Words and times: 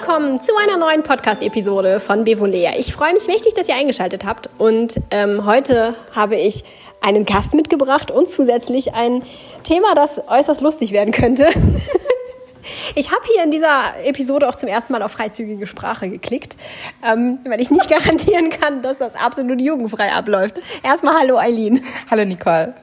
willkommen 0.00 0.40
zu 0.40 0.52
einer 0.56 0.78
neuen 0.78 1.02
Podcast-Episode 1.02 2.00
von 2.00 2.24
Bevolea. 2.24 2.72
Ich 2.78 2.90
freue 2.94 3.12
mich 3.12 3.26
mächtig, 3.26 3.52
dass 3.52 3.68
ihr 3.68 3.74
eingeschaltet 3.74 4.24
habt. 4.24 4.48
Und 4.56 4.98
ähm, 5.10 5.44
heute 5.44 5.94
habe 6.12 6.36
ich 6.36 6.64
einen 7.02 7.26
Gast 7.26 7.52
mitgebracht 7.52 8.10
und 8.10 8.26
zusätzlich 8.26 8.94
ein 8.94 9.22
Thema, 9.62 9.94
das 9.94 10.18
äußerst 10.26 10.62
lustig 10.62 10.92
werden 10.92 11.12
könnte. 11.12 11.48
Ich 12.94 13.10
habe 13.10 13.22
hier 13.32 13.42
in 13.42 13.50
dieser 13.50 13.94
Episode 14.04 14.48
auch 14.48 14.54
zum 14.54 14.68
ersten 14.68 14.92
Mal 14.92 15.02
auf 15.02 15.12
freizügige 15.12 15.66
Sprache 15.66 16.08
geklickt, 16.08 16.56
ähm, 17.02 17.38
weil 17.44 17.60
ich 17.60 17.70
nicht 17.70 17.88
garantieren 17.90 18.50
kann, 18.50 18.82
dass 18.82 18.98
das 18.98 19.16
absolut 19.16 19.60
jugendfrei 19.60 20.12
abläuft. 20.12 20.56
Erstmal 20.82 21.14
hallo 21.18 21.36
Eileen. 21.38 21.84
Hallo 22.10 22.24
Nicole. 22.24 22.74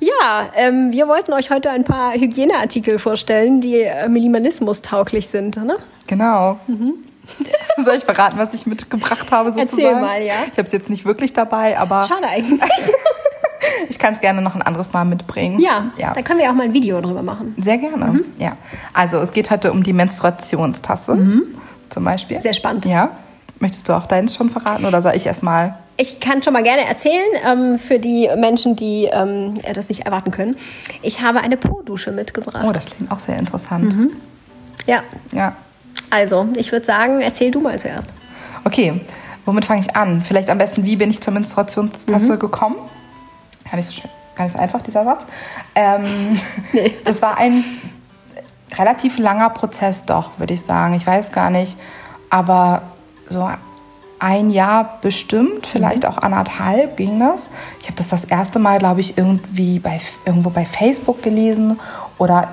Ja, 0.00 0.48
ähm, 0.54 0.92
wir 0.92 1.08
wollten 1.08 1.32
euch 1.32 1.50
heute 1.50 1.70
ein 1.70 1.84
paar 1.84 2.12
Hygieneartikel 2.12 2.98
vorstellen, 2.98 3.60
die 3.60 3.82
äh, 3.82 4.08
Minimalismus 4.08 4.82
tauglich 4.82 5.28
sind. 5.28 5.56
Ne? 5.56 5.76
Genau. 6.06 6.58
Mhm. 6.66 6.94
Soll 7.84 7.96
ich 7.96 8.04
verraten, 8.04 8.38
was 8.38 8.54
ich 8.54 8.66
mitgebracht 8.66 9.32
habe? 9.32 9.52
Sozusagen? 9.52 9.82
Erzähl 9.82 10.00
mal, 10.00 10.22
ja. 10.22 10.34
Ich 10.46 10.58
habe 10.58 10.62
es 10.62 10.72
jetzt 10.72 10.90
nicht 10.90 11.04
wirklich 11.04 11.32
dabei, 11.32 11.78
aber. 11.78 12.06
Schade 12.06 12.26
eigentlich. 12.26 12.60
ich 13.88 13.98
kann 13.98 14.14
es 14.14 14.20
gerne 14.20 14.42
noch 14.42 14.54
ein 14.54 14.62
anderes 14.62 14.92
Mal 14.92 15.04
mitbringen. 15.04 15.58
Ja, 15.58 15.86
ja, 15.98 16.12
da 16.14 16.22
können 16.22 16.38
wir 16.38 16.50
auch 16.50 16.54
mal 16.54 16.64
ein 16.64 16.72
Video 16.72 17.00
drüber 17.00 17.22
machen. 17.22 17.54
Sehr 17.60 17.78
gerne. 17.78 18.06
Mhm. 18.06 18.24
Ja. 18.38 18.56
Also 18.92 19.18
es 19.18 19.32
geht 19.32 19.50
heute 19.50 19.72
um 19.72 19.82
die 19.82 19.92
Menstruationstasse 19.92 21.14
mhm. 21.14 21.42
zum 21.90 22.04
Beispiel. 22.04 22.40
Sehr 22.40 22.54
spannend. 22.54 22.84
Ja. 22.84 23.10
Möchtest 23.58 23.88
du 23.88 23.94
auch 23.94 24.06
deins 24.06 24.34
schon 24.34 24.50
verraten 24.50 24.84
oder 24.84 25.00
soll 25.00 25.14
ich 25.14 25.26
erst 25.26 25.42
mal? 25.42 25.78
Ich 25.98 26.20
kann 26.20 26.42
schon 26.42 26.52
mal 26.52 26.62
gerne 26.62 26.86
erzählen, 26.86 27.26
ähm, 27.44 27.78
für 27.78 27.98
die 27.98 28.28
Menschen, 28.36 28.76
die 28.76 29.08
ähm, 29.10 29.54
das 29.74 29.88
nicht 29.88 30.04
erwarten 30.04 30.30
können. 30.30 30.56
Ich 31.02 31.22
habe 31.22 31.40
eine 31.40 31.56
Po-Dusche 31.56 32.12
mitgebracht. 32.12 32.64
Oh, 32.66 32.72
das 32.72 32.86
klingt 32.86 33.10
auch 33.10 33.18
sehr 33.18 33.38
interessant. 33.38 33.96
Mhm. 33.96 34.12
Ja. 34.86 35.02
Ja. 35.32 35.56
Also, 36.10 36.48
ich 36.56 36.70
würde 36.70 36.84
sagen, 36.84 37.20
erzähl 37.20 37.50
du 37.50 37.60
mal 37.60 37.78
zuerst. 37.78 38.12
Okay, 38.64 39.00
womit 39.44 39.64
fange 39.64 39.80
ich 39.80 39.96
an? 39.96 40.22
Vielleicht 40.22 40.50
am 40.50 40.58
besten, 40.58 40.84
wie 40.84 40.96
bin 40.96 41.10
ich 41.10 41.20
zur 41.20 41.32
Menstruationstasse 41.32 42.34
mhm. 42.34 42.38
gekommen? 42.38 42.76
Gar 43.64 43.76
nicht 43.76 43.86
so 43.86 43.92
schön, 43.92 44.10
gar 44.34 44.44
nicht 44.44 44.52
so 44.52 44.58
einfach, 44.58 44.82
dieser 44.82 45.04
Satz. 45.04 45.26
Ähm, 45.74 46.38
nee. 46.72 46.94
Das 47.04 47.22
war 47.22 47.38
ein 47.38 47.64
relativ 48.76 49.18
langer 49.18 49.50
Prozess 49.50 50.04
doch, 50.04 50.38
würde 50.38 50.54
ich 50.54 50.62
sagen. 50.62 50.94
Ich 50.94 51.06
weiß 51.06 51.32
gar 51.32 51.50
nicht, 51.50 51.76
aber 52.28 52.82
so 53.28 53.48
ein 54.18 54.50
Jahr 54.50 54.98
bestimmt, 55.02 55.66
vielleicht 55.66 56.02
mhm. 56.02 56.08
auch 56.08 56.18
anderthalb 56.18 56.96
ging 56.96 57.20
das. 57.20 57.50
Ich 57.80 57.86
habe 57.86 57.96
das 57.96 58.08
das 58.08 58.24
erste 58.24 58.58
Mal, 58.58 58.78
glaube 58.78 59.00
ich, 59.00 59.18
irgendwie 59.18 59.78
bei, 59.78 60.00
irgendwo 60.24 60.50
bei 60.50 60.64
Facebook 60.64 61.22
gelesen 61.22 61.78
oder 62.18 62.48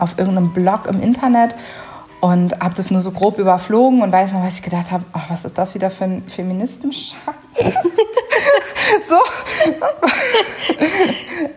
auf 0.00 0.18
irgendeinem 0.18 0.52
Blog 0.52 0.86
im 0.86 1.00
Internet 1.00 1.54
und 2.20 2.58
habe 2.60 2.74
das 2.74 2.90
nur 2.90 3.00
so 3.00 3.12
grob 3.12 3.38
überflogen 3.38 4.02
und 4.02 4.10
weiß 4.10 4.32
noch, 4.32 4.42
was 4.42 4.56
ich 4.56 4.62
gedacht 4.62 4.90
habe, 4.90 5.04
ach, 5.12 5.30
was 5.30 5.44
ist 5.44 5.56
das 5.56 5.74
wieder 5.74 5.90
für 5.90 6.04
ein 6.04 6.24
Feministenscheiß? 6.28 7.14
so. 9.08 9.18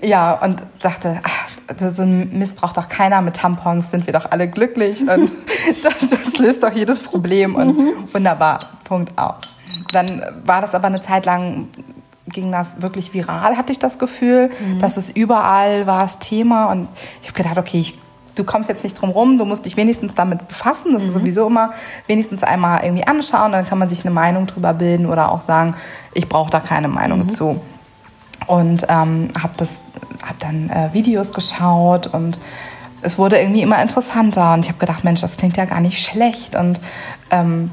ja, 0.07 0.33
und 0.33 0.61
dachte, 0.81 1.19
ach, 1.23 1.47
so 1.79 2.03
ein 2.03 2.37
Mist 2.37 2.55
braucht 2.55 2.77
doch 2.77 2.87
keiner. 2.87 3.21
Mit 3.21 3.35
Tampons 3.35 3.91
sind 3.91 4.05
wir 4.05 4.13
doch 4.13 4.31
alle 4.31 4.49
glücklich 4.49 5.01
und 5.01 5.31
das, 5.83 6.09
das 6.09 6.37
löst 6.37 6.63
doch 6.63 6.71
jedes 6.71 7.01
Problem 7.01 7.55
und 7.55 7.77
mhm. 7.77 8.13
wunderbar, 8.13 8.69
Punkt 8.83 9.17
aus. 9.17 9.41
Dann 9.91 10.21
war 10.45 10.61
das 10.61 10.73
aber 10.73 10.87
eine 10.87 11.01
Zeit 11.01 11.25
lang 11.25 11.67
ging 12.27 12.51
das 12.51 12.81
wirklich 12.81 13.13
viral, 13.13 13.57
hatte 13.57 13.71
ich 13.71 13.79
das 13.79 13.99
Gefühl, 13.99 14.49
mhm. 14.49 14.79
dass 14.79 14.97
es 14.97 15.09
überall 15.09 15.85
war 15.87 16.03
das 16.03 16.19
Thema 16.19 16.71
und 16.71 16.87
ich 17.21 17.27
habe 17.27 17.37
gedacht, 17.37 17.57
okay, 17.57 17.79
ich, 17.79 17.97
du 18.35 18.43
kommst 18.43 18.69
jetzt 18.69 18.83
nicht 18.83 18.99
drum 18.99 19.09
rum, 19.09 19.37
du 19.37 19.45
musst 19.45 19.65
dich 19.65 19.75
wenigstens 19.75 20.13
damit 20.13 20.47
befassen, 20.47 20.93
das 20.93 21.01
mhm. 21.01 21.09
ist 21.09 21.13
sowieso 21.15 21.47
immer 21.47 21.71
wenigstens 22.07 22.43
einmal 22.43 22.83
irgendwie 22.83 23.05
anschauen, 23.05 23.51
dann 23.51 23.65
kann 23.65 23.79
man 23.79 23.89
sich 23.89 24.05
eine 24.05 24.13
Meinung 24.13 24.47
drüber 24.47 24.73
bilden 24.73 25.07
oder 25.07 25.31
auch 25.31 25.41
sagen, 25.41 25.75
ich 26.13 26.29
brauche 26.29 26.49
da 26.49 26.59
keine 26.59 26.87
Meinung 26.87 27.19
mhm. 27.19 27.29
zu 27.29 27.61
und 28.51 28.85
ähm, 28.89 29.29
habe 29.41 29.53
hab 30.27 30.39
dann 30.39 30.69
äh, 30.69 30.89
Videos 30.91 31.31
geschaut 31.31 32.07
und 32.07 32.37
es 33.01 33.17
wurde 33.17 33.39
irgendwie 33.39 33.61
immer 33.61 33.81
interessanter 33.81 34.53
und 34.53 34.65
ich 34.65 34.67
habe 34.67 34.77
gedacht, 34.77 35.05
Mensch, 35.05 35.21
das 35.21 35.37
klingt 35.37 35.55
ja 35.55 35.63
gar 35.63 35.79
nicht 35.79 36.03
schlecht 36.03 36.57
und 36.57 36.81
ähm, 37.29 37.71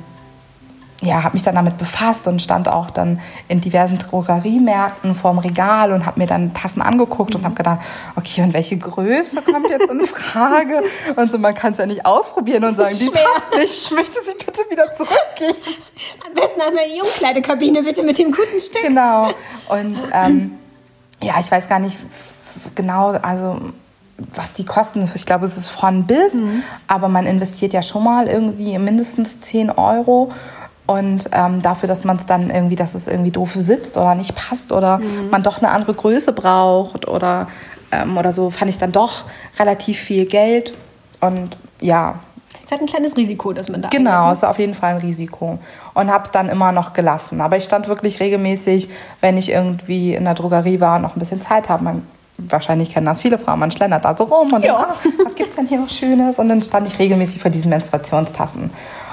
ja, 1.03 1.25
habe 1.25 1.35
mich 1.35 1.43
dann 1.43 1.57
damit 1.57 1.79
befasst 1.79 2.29
und 2.29 2.41
stand 2.41 2.69
auch 2.69 2.91
dann 2.91 3.21
in 3.49 3.61
diversen 3.61 3.99
Drogeriemärkten 3.99 5.17
vorm 5.17 5.41
Regal 5.41 5.93
und 5.93 6.07
habe 6.07 6.21
mir 6.21 6.29
dann 6.29 6.55
Tassen 6.55 6.81
angeguckt 6.81 7.35
und 7.35 7.45
habe 7.45 7.57
gedacht, 7.57 7.81
okay, 8.15 8.43
und 8.43 8.55
welche 8.55 8.79
Größe 8.79 9.43
kommt 9.43 9.71
jetzt 9.71 9.91
in 9.91 10.03
Frage? 10.07 10.85
Und 11.17 11.33
so, 11.33 11.39
man 11.39 11.55
kann 11.55 11.73
es 11.73 11.79
ja 11.79 11.87
nicht 11.87 12.07
ausprobieren 12.07 12.63
und 12.63 12.77
sagen, 12.77 12.97
die 12.97 13.11
passt 13.11 13.59
nicht, 13.59 13.83
ich 13.83 13.91
möchte 13.91 14.19
sie 14.25 14.45
bitte 14.45 14.63
wieder 14.71 14.93
zurückgeben. 14.93 15.77
Am 16.25 16.35
besten 16.35 16.61
einmal 16.61 16.85
in 16.85 16.95
die 16.95 17.01
Umkleidekabine, 17.01 17.83
bitte 17.83 18.05
mit 18.05 18.17
dem 18.17 18.31
guten 18.31 18.61
Stück. 18.61 18.83
Genau. 18.83 19.31
Und 19.69 19.99
ähm, 20.13 20.59
ja, 21.23 21.35
ich 21.41 21.51
weiß 21.51 21.69
gar 21.69 21.79
nicht 21.79 21.99
genau, 22.75 23.11
also 23.11 23.61
was 24.35 24.53
die 24.53 24.65
kosten. 24.65 25.09
Ich 25.15 25.27
glaube, 25.27 25.45
es 25.45 25.57
ist 25.57 25.69
von 25.69 26.07
bis, 26.07 26.35
mhm. 26.35 26.63
aber 26.87 27.09
man 27.09 27.27
investiert 27.27 27.73
ja 27.73 27.83
schon 27.83 28.05
mal 28.05 28.27
irgendwie 28.27 28.79
mindestens 28.79 29.41
10 29.41 29.71
Euro. 29.71 30.33
Und 30.87 31.29
ähm, 31.33 31.61
dafür, 31.61 31.87
dass 31.87 32.05
man 32.05 32.17
es 32.17 32.25
dann 32.25 32.51
irgendwie, 32.51 32.75
dass 32.75 32.95
es 32.95 33.09
irgendwie 33.09 33.31
doof 33.31 33.53
sitzt 33.55 33.99
oder 33.99 34.15
nicht 34.15 34.35
passt 34.35 34.73
oder 34.73 34.99
mhm. 34.99 35.29
man 35.31 35.43
doch 35.43 35.59
eine 35.59 35.69
andere 35.69 35.93
Größe 35.93 36.33
braucht 36.33 37.07
oder, 37.07 37.49
ähm, 37.93 38.17
oder 38.17 38.33
so, 38.33 38.49
fand 38.51 38.71
ich 38.71 38.79
dann 38.79 38.91
doch 38.91 39.25
relativ 39.59 39.99
viel 39.99 40.25
Geld. 40.25 40.73
Und 41.21 41.57
ja. 41.81 42.21
Es 42.69 42.73
hat 42.73 42.83
ein 42.83 42.87
kleines 42.87 43.17
Risiko, 43.17 43.55
dass 43.55 43.71
man 43.71 43.81
da. 43.81 43.89
Genau, 43.89 44.31
es 44.31 44.41
ist 44.41 44.45
auf 44.45 44.59
jeden 44.59 44.75
Fall 44.75 44.97
ein 44.97 45.01
Risiko. 45.01 45.59
Und 45.95 46.11
habe 46.11 46.25
es 46.25 46.31
dann 46.31 46.51
immer 46.51 46.71
noch 46.71 46.93
gelassen. 46.93 47.41
Aber 47.41 47.57
ich 47.57 47.65
stand 47.65 47.89
wirklich 47.89 48.21
regelmäßig, 48.21 48.91
wenn 49.23 49.39
ich 49.39 49.51
irgendwie 49.51 50.15
in 50.15 50.25
der 50.25 50.35
Drogerie 50.35 50.79
war 50.79 50.97
und 50.97 51.03
noch 51.03 51.17
ein 51.17 51.19
bisschen 51.19 51.41
Zeit 51.41 51.71
habe. 51.71 51.83
Man, 51.83 52.07
wahrscheinlich 52.37 52.91
kennen 52.91 53.07
das 53.07 53.23
viele 53.23 53.39
Frauen, 53.39 53.61
man 53.61 53.71
schlendert 53.71 54.05
da 54.05 54.15
so 54.15 54.25
rum 54.25 54.53
und 54.53 54.63
ja. 54.63 54.75
dann, 54.75 54.91
ah, 54.91 55.25
was 55.25 55.35
gibt's 55.35 55.57
denn 55.57 55.67
hier 55.67 55.81
noch 55.81 55.89
Schönes? 55.89 56.39
Und 56.39 56.51
dann 56.51 56.61
stand 56.61 56.87
ich 56.87 56.99
regelmäßig 56.99 57.41
vor 57.41 57.51
diesen 57.51 57.71
Menstruationstassen 57.71 58.71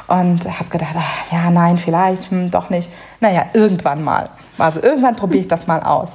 und 0.07 0.59
habe 0.59 0.69
gedacht, 0.69 0.95
ach, 0.97 1.31
ja, 1.31 1.49
nein, 1.49 1.77
vielleicht, 1.77 2.29
hm, 2.31 2.51
doch 2.51 2.69
nicht. 2.69 2.91
Naja, 3.21 3.45
irgendwann 3.53 4.03
mal. 4.03 4.31
Also 4.57 4.81
irgendwann 4.81 5.15
probiere 5.15 5.41
ich 5.41 5.47
das 5.47 5.65
mal 5.65 5.79
aus. 5.81 6.11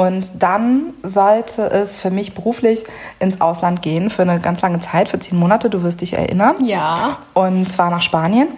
Und 0.00 0.42
dann 0.42 0.94
sollte 1.02 1.70
es 1.70 2.00
für 2.00 2.10
mich 2.10 2.32
beruflich 2.32 2.84
ins 3.18 3.42
Ausland 3.42 3.82
gehen 3.82 4.08
für 4.08 4.22
eine 4.22 4.40
ganz 4.40 4.62
lange 4.62 4.80
Zeit, 4.80 5.10
für 5.10 5.18
zehn 5.18 5.38
Monate, 5.38 5.68
du 5.68 5.82
wirst 5.82 6.00
dich 6.00 6.14
erinnern. 6.14 6.64
Ja. 6.64 7.18
Und 7.34 7.68
zwar 7.68 7.90
nach 7.90 8.00
Spanien. 8.00 8.48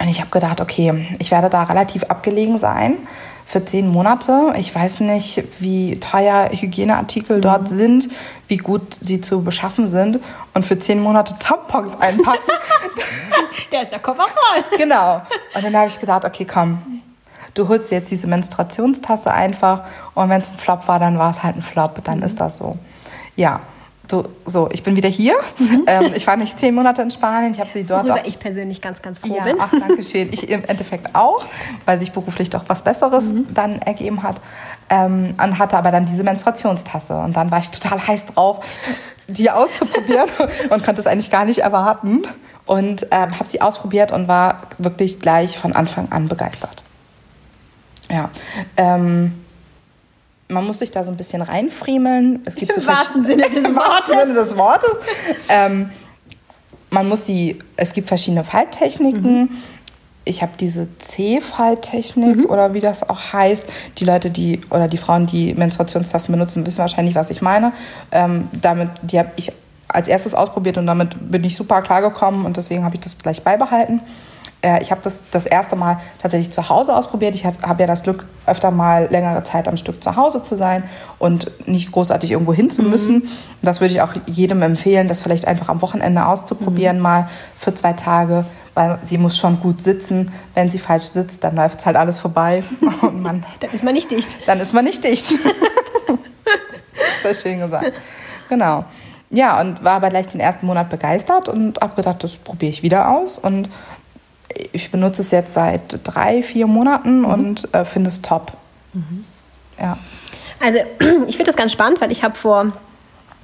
Und 0.00 0.06
ich 0.06 0.20
habe 0.20 0.30
gedacht, 0.30 0.60
okay, 0.60 1.08
ich 1.18 1.32
werde 1.32 1.50
da 1.50 1.64
relativ 1.64 2.04
abgelegen 2.04 2.60
sein 2.60 2.98
für 3.46 3.64
zehn 3.64 3.88
Monate. 3.88 4.54
Ich 4.58 4.72
weiß 4.72 5.00
nicht, 5.00 5.42
wie 5.58 5.98
teuer 5.98 6.50
Hygieneartikel 6.52 7.38
mhm. 7.38 7.42
dort 7.42 7.68
sind, 7.68 8.08
wie 8.46 8.58
gut 8.58 8.94
sie 9.00 9.20
zu 9.20 9.42
beschaffen 9.42 9.88
sind. 9.88 10.20
Und 10.54 10.64
für 10.64 10.78
zehn 10.78 11.02
Monate 11.02 11.34
Tampons 11.40 11.98
einpacken. 11.98 12.48
der 13.72 13.82
ist 13.82 13.90
der 13.90 13.98
Koffer 13.98 14.28
voll. 14.28 14.78
Genau. 14.78 15.22
Und 15.52 15.64
dann 15.64 15.76
habe 15.76 15.88
ich 15.88 15.98
gedacht, 15.98 16.24
okay, 16.24 16.44
komm, 16.44 16.99
du 17.54 17.68
holst 17.68 17.90
jetzt 17.90 18.10
diese 18.10 18.26
Menstruationstasse 18.26 19.32
einfach. 19.32 19.82
Und 20.14 20.28
wenn 20.28 20.40
es 20.40 20.52
ein 20.52 20.58
Flop 20.58 20.88
war, 20.88 20.98
dann 20.98 21.18
war 21.18 21.30
es 21.30 21.42
halt 21.42 21.56
ein 21.56 21.62
Flop. 21.62 22.02
Dann 22.04 22.18
mhm. 22.18 22.24
ist 22.24 22.40
das 22.40 22.58
so. 22.58 22.78
Ja. 23.36 23.60
So, 24.10 24.28
so, 24.44 24.68
ich 24.72 24.82
bin 24.82 24.96
wieder 24.96 25.08
hier. 25.08 25.34
Mhm. 25.58 25.84
Ähm, 25.86 26.12
ich 26.14 26.26
war 26.26 26.36
nicht 26.36 26.58
zehn 26.58 26.74
Monate 26.74 27.02
in 27.02 27.10
Spanien. 27.10 27.52
Ich 27.52 27.60
habe 27.60 27.70
sie 27.70 27.84
dort. 27.84 28.04
Worüber 28.04 28.22
auch, 28.22 28.26
ich 28.26 28.38
persönlich 28.38 28.80
ganz, 28.80 29.02
ganz 29.02 29.18
froh 29.18 29.36
ja, 29.36 29.44
bin. 29.44 29.56
Ach, 29.60 29.70
danke 29.70 30.02
schön. 30.02 30.32
Ich 30.32 30.48
im 30.48 30.64
Endeffekt 30.64 31.14
auch, 31.14 31.44
weil 31.84 32.00
sich 32.00 32.10
beruflich 32.10 32.48
doch 32.50 32.64
was 32.66 32.82
Besseres 32.82 33.26
mhm. 33.26 33.46
dann 33.52 33.78
ergeben 33.82 34.22
hat. 34.22 34.36
Ähm, 34.88 35.34
und 35.40 35.58
hatte 35.58 35.76
aber 35.76 35.90
dann 35.90 36.06
diese 36.06 36.24
Menstruationstasse. 36.24 37.14
Und 37.18 37.36
dann 37.36 37.50
war 37.50 37.58
ich 37.58 37.70
total 37.70 38.04
heiß 38.04 38.26
drauf, 38.26 38.64
die 39.28 39.50
auszuprobieren 39.50 40.28
und 40.70 40.82
konnte 40.82 41.00
es 41.00 41.06
eigentlich 41.06 41.30
gar 41.30 41.44
nicht 41.44 41.58
erwarten. 41.58 42.22
Und 42.66 43.06
ähm, 43.10 43.38
habe 43.38 43.48
sie 43.48 43.60
ausprobiert 43.60 44.12
und 44.12 44.28
war 44.28 44.62
wirklich 44.78 45.20
gleich 45.20 45.58
von 45.58 45.74
Anfang 45.74 46.10
an 46.10 46.26
begeistert. 46.28 46.82
Ja. 48.10 48.30
Ähm, 48.76 49.32
man 50.48 50.66
muss 50.66 50.80
sich 50.80 50.90
da 50.90 51.04
so 51.04 51.10
ein 51.10 51.16
bisschen 51.16 51.42
reinfriemeln. 51.42 52.40
Es 52.44 52.56
gibt 52.56 52.76
Im 52.76 52.82
so 52.82 52.88
wahrsten 52.88 53.24
Sinne 53.24 53.42
des 53.54 53.64
Wortes. 53.64 54.20
Sinne 54.20 54.34
des 54.34 54.56
Wortes. 54.56 54.90
Ähm, 55.48 55.90
man 56.90 57.08
muss 57.08 57.22
die, 57.22 57.58
es 57.76 57.92
gibt 57.92 58.08
verschiedene 58.08 58.44
Falttechniken. 58.44 59.42
Mhm. 59.42 59.48
Ich 60.24 60.42
habe 60.42 60.52
diese 60.58 60.86
C-Falttechnik 60.98 62.38
mhm. 62.38 62.46
oder 62.46 62.74
wie 62.74 62.80
das 62.80 63.08
auch 63.08 63.32
heißt. 63.32 63.64
Die 63.98 64.04
Leute, 64.04 64.30
die 64.30 64.60
oder 64.70 64.86
die 64.86 64.98
Frauen, 64.98 65.26
die 65.26 65.54
Menstruationstassen 65.54 66.32
benutzen, 66.32 66.66
wissen 66.66 66.78
wahrscheinlich, 66.78 67.14
was 67.14 67.30
ich 67.30 67.40
meine. 67.40 67.72
Ähm, 68.10 68.48
damit, 68.52 68.90
die 69.02 69.18
habe 69.18 69.30
ich 69.36 69.52
als 69.88 70.08
erstes 70.08 70.34
ausprobiert 70.34 70.78
und 70.78 70.86
damit 70.86 71.16
bin 71.30 71.42
ich 71.44 71.56
super 71.56 71.82
klargekommen 71.82 72.44
und 72.44 72.56
deswegen 72.56 72.84
habe 72.84 72.96
ich 72.96 73.00
das 73.00 73.16
gleich 73.18 73.42
beibehalten. 73.42 74.00
Äh, 74.62 74.82
ich 74.82 74.90
habe 74.90 75.00
das 75.02 75.20
das 75.30 75.46
erste 75.46 75.76
Mal 75.76 76.00
tatsächlich 76.20 76.52
zu 76.52 76.68
Hause 76.68 76.94
ausprobiert. 76.94 77.34
Ich 77.34 77.44
habe 77.44 77.80
ja 77.80 77.86
das 77.86 78.02
Glück, 78.02 78.26
öfter 78.46 78.70
mal 78.70 79.08
längere 79.10 79.44
Zeit 79.44 79.68
am 79.68 79.76
Stück 79.76 80.02
zu 80.02 80.16
Hause 80.16 80.42
zu 80.42 80.56
sein 80.56 80.84
und 81.18 81.50
nicht 81.66 81.92
großartig 81.92 82.30
irgendwo 82.30 82.52
hin 82.52 82.70
zu 82.70 82.82
müssen. 82.82 83.14
Mhm. 83.14 83.28
Das 83.62 83.80
würde 83.80 83.94
ich 83.94 84.00
auch 84.02 84.14
jedem 84.26 84.62
empfehlen, 84.62 85.08
das 85.08 85.22
vielleicht 85.22 85.46
einfach 85.46 85.68
am 85.68 85.82
Wochenende 85.82 86.26
auszuprobieren, 86.26 86.96
mhm. 86.96 87.02
mal 87.02 87.28
für 87.56 87.74
zwei 87.74 87.92
Tage 87.92 88.44
weil 88.74 88.98
sie 89.02 89.18
muss 89.18 89.36
schon 89.36 89.60
gut 89.60 89.82
sitzen. 89.82 90.32
Wenn 90.54 90.70
sie 90.70 90.78
falsch 90.78 91.06
sitzt, 91.06 91.44
dann 91.44 91.56
läuft 91.56 91.80
es 91.80 91.86
halt 91.86 91.96
alles 91.96 92.20
vorbei. 92.20 92.62
Und 93.02 93.20
man, 93.20 93.44
dann 93.60 93.70
ist 93.72 93.84
man 93.84 93.94
nicht 93.94 94.10
dicht. 94.10 94.28
Dann 94.46 94.60
ist 94.60 94.72
man 94.72 94.84
nicht 94.84 95.02
dicht. 95.04 95.34
ist 97.28 97.42
schön 97.42 97.60
gesagt. 97.60 97.92
Genau. 98.48 98.84
Ja, 99.32 99.60
und 99.60 99.84
war 99.84 99.92
aber 99.92 100.10
gleich 100.10 100.26
den 100.26 100.40
ersten 100.40 100.66
Monat 100.66 100.88
begeistert 100.90 101.48
und 101.48 101.80
habe 101.80 101.94
gedacht, 101.94 102.24
das 102.24 102.36
probiere 102.36 102.70
ich 102.70 102.82
wieder 102.82 103.10
aus. 103.10 103.38
Und 103.38 103.68
ich 104.72 104.90
benutze 104.90 105.22
es 105.22 105.30
jetzt 105.30 105.54
seit 105.54 106.00
drei, 106.04 106.42
vier 106.42 106.66
Monaten 106.66 107.20
mhm. 107.20 107.24
und 107.24 107.74
äh, 107.74 107.84
finde 107.84 108.08
es 108.08 108.22
top. 108.22 108.52
Mhm. 108.92 109.24
Ja. 109.78 109.98
Also 110.60 110.78
ich 111.26 111.36
finde 111.36 111.44
das 111.50 111.56
ganz 111.56 111.72
spannend, 111.72 112.00
weil 112.00 112.10
ich 112.10 112.22
habe 112.22 112.34
vor, 112.34 112.72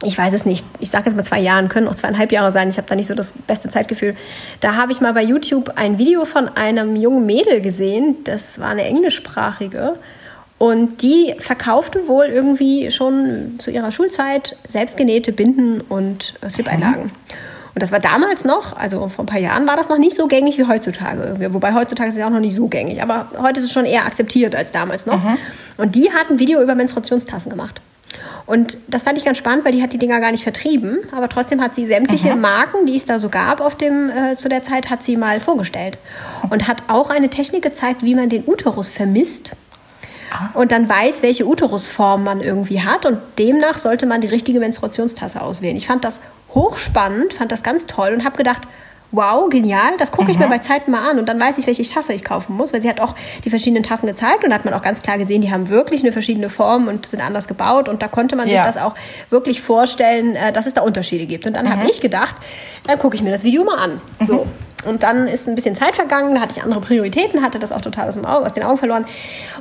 ich 0.02 0.16
weiß 0.16 0.32
es 0.34 0.44
nicht, 0.44 0.66
ich 0.80 0.90
sage 0.90 1.06
jetzt 1.06 1.16
mal 1.16 1.24
zwei 1.24 1.40
Jahren, 1.40 1.68
können 1.68 1.88
auch 1.88 1.94
zweieinhalb 1.94 2.32
Jahre 2.32 2.52
sein, 2.52 2.68
ich 2.68 2.76
habe 2.76 2.88
da 2.88 2.94
nicht 2.94 3.06
so 3.06 3.14
das 3.14 3.32
beste 3.46 3.68
Zeitgefühl. 3.68 4.16
Da 4.60 4.74
habe 4.74 4.92
ich 4.92 5.00
mal 5.00 5.14
bei 5.14 5.22
YouTube 5.22 5.72
ein 5.76 5.98
Video 5.98 6.24
von 6.24 6.48
einem 6.48 6.96
jungen 6.96 7.26
Mädel 7.26 7.60
gesehen, 7.60 8.16
das 8.24 8.60
war 8.60 8.68
eine 8.68 8.84
englischsprachige. 8.84 9.98
Und 10.58 11.02
die 11.02 11.34
verkaufte 11.38 12.08
wohl 12.08 12.26
irgendwie 12.26 12.90
schon 12.90 13.56
zu 13.58 13.70
ihrer 13.70 13.92
Schulzeit 13.92 14.56
selbstgenähte 14.66 15.32
Binden 15.32 15.82
und 15.82 16.34
äh, 16.40 16.48
Slip-Einlagen. 16.48 17.04
Mhm. 17.04 17.10
Und 17.76 17.82
das 17.82 17.92
war 17.92 18.00
damals 18.00 18.46
noch, 18.46 18.74
also 18.74 19.06
vor 19.08 19.24
ein 19.24 19.26
paar 19.26 19.38
Jahren 19.38 19.66
war 19.66 19.76
das 19.76 19.90
noch 19.90 19.98
nicht 19.98 20.16
so 20.16 20.28
gängig 20.28 20.56
wie 20.56 20.66
heutzutage. 20.66 21.22
Irgendwie. 21.22 21.52
Wobei 21.52 21.74
heutzutage 21.74 22.08
ist 22.08 22.14
es 22.14 22.20
ja 22.20 22.26
auch 22.26 22.30
noch 22.30 22.40
nicht 22.40 22.56
so 22.56 22.68
gängig. 22.68 23.02
Aber 23.02 23.28
heute 23.38 23.60
ist 23.60 23.66
es 23.66 23.72
schon 23.72 23.84
eher 23.84 24.06
akzeptiert 24.06 24.54
als 24.56 24.72
damals 24.72 25.04
noch. 25.04 25.22
Mhm. 25.22 25.36
Und 25.76 25.94
die 25.94 26.10
hat 26.10 26.30
ein 26.30 26.38
Video 26.38 26.62
über 26.62 26.74
Menstruationstassen 26.74 27.50
gemacht. 27.50 27.82
Und 28.46 28.78
das 28.88 29.02
fand 29.02 29.18
ich 29.18 29.26
ganz 29.26 29.36
spannend, 29.36 29.66
weil 29.66 29.72
die 29.72 29.82
hat 29.82 29.92
die 29.92 29.98
Dinger 29.98 30.20
gar 30.20 30.30
nicht 30.30 30.42
vertrieben, 30.42 31.00
aber 31.12 31.28
trotzdem 31.28 31.60
hat 31.60 31.74
sie 31.74 31.86
sämtliche 31.86 32.34
mhm. 32.34 32.40
Marken, 32.40 32.86
die 32.86 32.96
es 32.96 33.04
da 33.04 33.18
so 33.18 33.28
gab 33.28 33.60
auf 33.60 33.74
dem, 33.74 34.08
äh, 34.08 34.36
zu 34.36 34.48
der 34.48 34.62
Zeit, 34.62 34.88
hat 34.88 35.04
sie 35.04 35.18
mal 35.18 35.38
vorgestellt. 35.38 35.98
Und 36.48 36.68
hat 36.68 36.84
auch 36.88 37.10
eine 37.10 37.28
Technik 37.28 37.62
gezeigt, 37.62 38.02
wie 38.02 38.14
man 38.14 38.30
den 38.30 38.44
Uterus 38.46 38.88
vermisst. 38.88 39.52
Ah. 40.30 40.48
Und 40.54 40.72
dann 40.72 40.88
weiß, 40.88 41.22
welche 41.22 41.46
Uterusform 41.46 42.24
man 42.24 42.40
irgendwie 42.40 42.80
hat. 42.80 43.04
Und 43.04 43.18
demnach 43.38 43.76
sollte 43.76 44.06
man 44.06 44.22
die 44.22 44.28
richtige 44.28 44.60
Menstruationstasse 44.60 45.42
auswählen. 45.42 45.76
Ich 45.76 45.86
fand 45.86 46.06
das 46.06 46.22
hochspannend, 46.56 47.34
fand 47.34 47.52
das 47.52 47.62
ganz 47.62 47.86
toll 47.86 48.12
und 48.12 48.24
habe 48.24 48.36
gedacht, 48.36 48.62
wow, 49.12 49.48
genial, 49.48 49.96
das 49.98 50.10
gucke 50.10 50.30
ich 50.30 50.36
mhm. 50.36 50.44
mir 50.44 50.48
bei 50.48 50.58
Zeiten 50.58 50.90
mal 50.90 51.08
an 51.08 51.18
und 51.18 51.28
dann 51.28 51.40
weiß 51.40 51.58
ich, 51.58 51.66
welche 51.66 51.82
Tasse 51.88 52.12
ich 52.12 52.24
kaufen 52.24 52.56
muss, 52.56 52.72
weil 52.72 52.82
sie 52.82 52.88
hat 52.88 53.00
auch 53.00 53.14
die 53.44 53.50
verschiedenen 53.50 53.82
Tassen 53.82 54.06
gezeigt 54.06 54.42
und 54.42 54.50
da 54.50 54.56
hat 54.56 54.64
man 54.64 54.74
auch 54.74 54.82
ganz 54.82 55.02
klar 55.02 55.16
gesehen, 55.18 55.42
die 55.42 55.52
haben 55.52 55.68
wirklich 55.68 56.02
eine 56.02 56.12
verschiedene 56.12 56.50
Form 56.50 56.88
und 56.88 57.06
sind 57.06 57.20
anders 57.20 57.46
gebaut 57.46 57.88
und 57.88 58.02
da 58.02 58.08
konnte 58.08 58.36
man 58.36 58.48
ja. 58.48 58.64
sich 58.64 58.74
das 58.74 58.82
auch 58.82 58.94
wirklich 59.30 59.62
vorstellen, 59.62 60.34
äh, 60.34 60.52
dass 60.52 60.66
es 60.66 60.74
da 60.74 60.82
Unterschiede 60.82 61.26
gibt. 61.26 61.46
Und 61.46 61.54
dann 61.54 61.66
mhm. 61.66 61.70
habe 61.70 61.90
ich 61.90 62.00
gedacht, 62.00 62.34
dann 62.86 62.98
gucke 62.98 63.16
ich 63.16 63.22
mir 63.22 63.30
das 63.30 63.44
Video 63.44 63.64
mal 63.64 63.78
an. 63.78 64.00
Mhm. 64.18 64.26
So. 64.26 64.46
Und 64.84 65.02
dann 65.02 65.26
ist 65.26 65.48
ein 65.48 65.54
bisschen 65.56 65.74
Zeit 65.74 65.96
vergangen, 65.96 66.34
da 66.34 66.40
hatte 66.40 66.54
ich 66.56 66.62
andere 66.62 66.80
Prioritäten, 66.80 67.42
hatte 67.42 67.58
das 67.58 67.72
auch 67.72 67.80
total 67.80 68.08
aus, 68.08 68.14
dem 68.14 68.24
Auge, 68.24 68.46
aus 68.46 68.52
den 68.52 68.62
Augen 68.62 68.78
verloren 68.78 69.04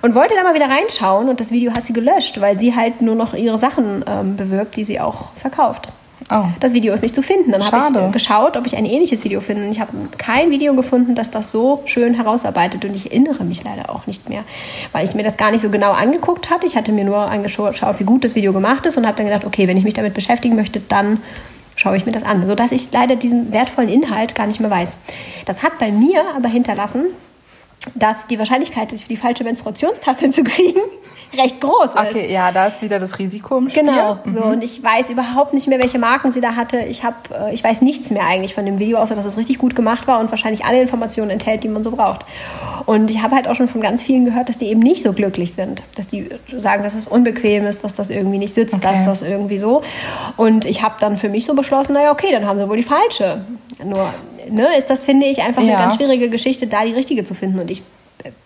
und 0.01 0.13
wollte 0.13 0.35
da 0.35 0.43
mal 0.43 0.53
wieder 0.53 0.69
reinschauen 0.69 1.29
und 1.29 1.39
das 1.39 1.51
Video 1.51 1.73
hat 1.73 1.85
sie 1.85 1.93
gelöscht, 1.93 2.39
weil 2.41 2.59
sie 2.59 2.75
halt 2.75 3.01
nur 3.01 3.15
noch 3.15 3.33
ihre 3.33 3.57
Sachen 3.57 4.05
ähm, 4.07 4.35
bewirbt, 4.35 4.75
die 4.75 4.83
sie 4.83 4.99
auch 4.99 5.29
verkauft. 5.35 5.89
Oh. 6.31 6.45
Das 6.59 6.73
Video 6.73 6.93
ist 6.93 7.03
nicht 7.03 7.13
zu 7.13 7.21
finden. 7.21 7.51
Dann 7.51 7.71
habe 7.71 8.07
ich 8.07 8.11
geschaut, 8.13 8.57
ob 8.57 8.65
ich 8.65 8.75
ein 8.75 8.85
ähnliches 8.85 9.23
Video 9.23 9.41
finde. 9.41 9.65
Und 9.65 9.71
ich 9.71 9.79
habe 9.79 9.91
kein 10.17 10.49
Video 10.49 10.73
gefunden, 10.75 11.13
das 11.13 11.29
das 11.29 11.51
so 11.51 11.83
schön 11.85 12.15
herausarbeitet. 12.15 12.83
Und 12.83 12.95
ich 12.95 13.11
erinnere 13.11 13.43
mich 13.43 13.63
leider 13.63 13.91
auch 13.91 14.07
nicht 14.07 14.27
mehr, 14.27 14.43
weil 14.91 15.05
ich 15.07 15.13
mir 15.13 15.23
das 15.23 15.37
gar 15.37 15.51
nicht 15.51 15.61
so 15.61 15.69
genau 15.69 15.91
angeguckt 15.91 16.49
hatte. 16.49 16.65
Ich 16.65 16.75
hatte 16.75 16.91
mir 16.91 17.05
nur 17.05 17.17
angeschaut, 17.17 17.79
wie 17.99 18.03
gut 18.03 18.23
das 18.23 18.33
Video 18.33 18.53
gemacht 18.53 18.85
ist 18.87 18.97
und 18.97 19.05
habe 19.05 19.17
dann 19.17 19.27
gedacht, 19.27 19.45
okay, 19.45 19.67
wenn 19.67 19.77
ich 19.77 19.83
mich 19.83 19.93
damit 19.93 20.15
beschäftigen 20.15 20.55
möchte, 20.55 20.79
dann 20.79 21.21
schaue 21.75 21.95
ich 21.97 22.07
mir 22.07 22.11
das 22.11 22.23
an. 22.23 22.47
Sodass 22.47 22.71
ich 22.71 22.91
leider 22.91 23.15
diesen 23.15 23.51
wertvollen 23.51 23.89
Inhalt 23.89 24.33
gar 24.33 24.47
nicht 24.47 24.59
mehr 24.59 24.71
weiß. 24.71 24.97
Das 25.45 25.61
hat 25.61 25.77
bei 25.77 25.91
mir 25.91 26.23
aber 26.35 26.47
hinterlassen, 26.47 27.05
dass 27.93 28.25
die 28.25 28.39
Wahrscheinlichkeit, 28.39 28.89
die 29.09 29.17
falsche 29.17 29.43
Menstruationstasse 29.43 30.29
zu 30.31 30.43
kriegen, 30.43 30.81
recht 31.37 31.61
groß 31.61 31.85
ist. 31.85 31.97
Okay, 31.97 32.31
ja, 32.31 32.51
da 32.51 32.67
ist 32.67 32.81
wieder 32.81 32.99
das 32.99 33.19
Risiko 33.19 33.57
im 33.57 33.69
Spiel. 33.69 33.83
Genau, 33.83 34.19
mhm. 34.23 34.33
so 34.33 34.43
und 34.43 34.63
ich 34.63 34.81
weiß 34.81 35.09
überhaupt 35.09 35.53
nicht 35.53 35.67
mehr, 35.67 35.79
welche 35.79 35.99
Marken 35.99 36.31
sie 36.31 36.41
da 36.41 36.55
hatte. 36.55 36.79
Ich 36.79 37.03
habe, 37.03 37.15
äh, 37.33 37.53
ich 37.53 37.63
weiß 37.63 37.81
nichts 37.81 38.09
mehr 38.09 38.25
eigentlich 38.25 38.53
von 38.53 38.65
dem 38.65 38.79
Video, 38.79 38.97
außer 38.97 39.15
dass 39.15 39.25
es 39.25 39.37
richtig 39.37 39.57
gut 39.57 39.75
gemacht 39.75 40.07
war 40.07 40.19
und 40.19 40.29
wahrscheinlich 40.29 40.65
alle 40.65 40.81
Informationen 40.81 41.31
enthält, 41.31 41.63
die 41.63 41.67
man 41.67 41.83
so 41.83 41.91
braucht. 41.91 42.25
Und 42.85 43.09
ich 43.09 43.21
habe 43.21 43.35
halt 43.35 43.47
auch 43.47 43.55
schon 43.55 43.67
von 43.67 43.81
ganz 43.81 44.03
vielen 44.03 44.25
gehört, 44.25 44.49
dass 44.49 44.57
die 44.57 44.67
eben 44.67 44.79
nicht 44.79 45.03
so 45.03 45.13
glücklich 45.13 45.53
sind, 45.53 45.81
dass 45.95 46.07
die 46.07 46.29
sagen, 46.57 46.83
dass 46.83 46.93
es 46.93 47.07
unbequem 47.07 47.65
ist, 47.65 47.83
dass 47.83 47.93
das 47.93 48.09
irgendwie 48.09 48.37
nicht 48.37 48.53
sitzt, 48.53 48.75
okay. 48.75 48.83
dass 48.83 49.05
das 49.05 49.21
irgendwie 49.27 49.57
so. 49.57 49.81
Und 50.37 50.65
ich 50.65 50.83
habe 50.83 50.95
dann 50.99 51.17
für 51.17 51.29
mich 51.29 51.45
so 51.45 51.55
beschlossen, 51.55 51.93
naja, 51.93 52.11
okay, 52.11 52.31
dann 52.31 52.45
haben 52.45 52.59
sie 52.59 52.69
wohl 52.69 52.77
die 52.77 52.83
falsche. 52.83 53.45
Nur 53.83 54.13
ne, 54.49 54.77
ist 54.77 54.89
das 54.89 55.03
finde 55.03 55.25
ich 55.25 55.41
einfach 55.41 55.61
ja. 55.61 55.75
eine 55.75 55.83
ganz 55.83 55.95
schwierige 55.95 56.29
Geschichte, 56.29 56.67
da 56.67 56.85
die 56.85 56.93
richtige 56.93 57.23
zu 57.23 57.33
finden. 57.33 57.59
Und 57.59 57.71
ich 57.71 57.83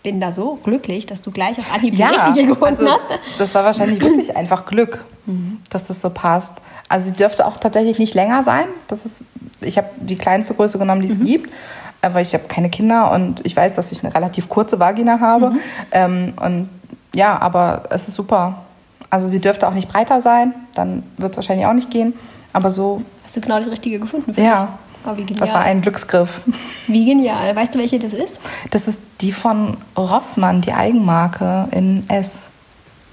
bin 0.04 0.20
da 0.20 0.32
so 0.32 0.60
glücklich, 0.64 1.06
dass 1.06 1.22
du 1.22 1.32
gleich 1.32 1.58
auf 1.58 1.72
Anhieb 1.74 1.94
die 1.94 2.00
ja, 2.00 2.10
richtige 2.10 2.48
gefunden 2.48 2.88
also, 2.88 2.92
hast. 2.92 3.06
Das 3.38 3.56
war 3.56 3.64
wahrscheinlich 3.64 4.02
wirklich 4.02 4.36
einfach 4.36 4.66
Glück, 4.66 5.04
mhm. 5.26 5.60
dass 5.70 5.86
das 5.86 6.02
so 6.02 6.10
passt. 6.10 6.58
Also 6.88 7.10
sie 7.10 7.16
dürfte 7.16 7.46
auch 7.46 7.58
tatsächlich 7.58 8.00
nicht 8.00 8.16
länger 8.16 8.44
sein. 8.44 8.66
Das 8.88 9.06
ist, 9.06 9.24
ich 9.62 9.78
habe 9.78 9.90
die 9.98 10.16
kleinste 10.16 10.54
Größe 10.54 10.80
genommen, 10.80 11.02
die 11.02 11.08
es 11.08 11.20
mhm. 11.20 11.26
gibt, 11.26 11.54
aber 12.02 12.22
ich 12.22 12.34
habe 12.34 12.46
keine 12.48 12.70
Kinder 12.70 13.12
und 13.12 13.46
ich 13.46 13.56
weiß, 13.56 13.74
dass 13.74 13.92
ich 13.92 14.04
eine 14.04 14.14
relativ 14.14 14.50
kurze 14.50 14.80
Vagina 14.80 15.20
habe. 15.20 15.52
Mhm. 15.52 15.60
Ähm, 15.92 16.34
und 16.44 16.70
ja, 17.14 17.40
aber 17.40 17.84
es 17.90 18.08
ist 18.08 18.16
super. 18.16 18.66
Also 19.10 19.28
sie 19.28 19.40
dürfte 19.40 19.68
auch 19.68 19.74
nicht 19.74 19.90
breiter 19.90 20.22
sein, 20.22 20.54
dann 20.76 21.04
wird 21.18 21.32
es 21.32 21.38
wahrscheinlich 21.38 21.66
auch 21.66 21.74
nicht 21.74 21.90
gehen. 21.90 22.14
Aber 22.54 22.72
so. 22.72 23.02
Hast 23.24 23.36
du 23.36 23.42
genau 23.42 23.60
das 23.60 23.70
Richtige 23.70 24.00
gefunden? 24.00 24.34
Ja. 24.42 24.64
Ich? 24.74 24.90
Oh. 25.06 25.16
Das 25.38 25.54
war 25.54 25.62
ein 25.62 25.82
Glücksgriff. 25.82 26.42
Wie 26.88 27.06
genial. 27.06 27.56
Weißt 27.56 27.74
du, 27.74 27.80
welche 27.80 28.00
das 28.00 28.14
ist? 28.14 28.40
Das 28.70 28.88
ist 28.88 29.00
die 29.22 29.32
von 29.32 29.78
Rossmann, 29.98 30.62
die 30.62 30.74
Eigenmarke 30.74 31.68
in 31.72 32.10
S. 32.10 32.46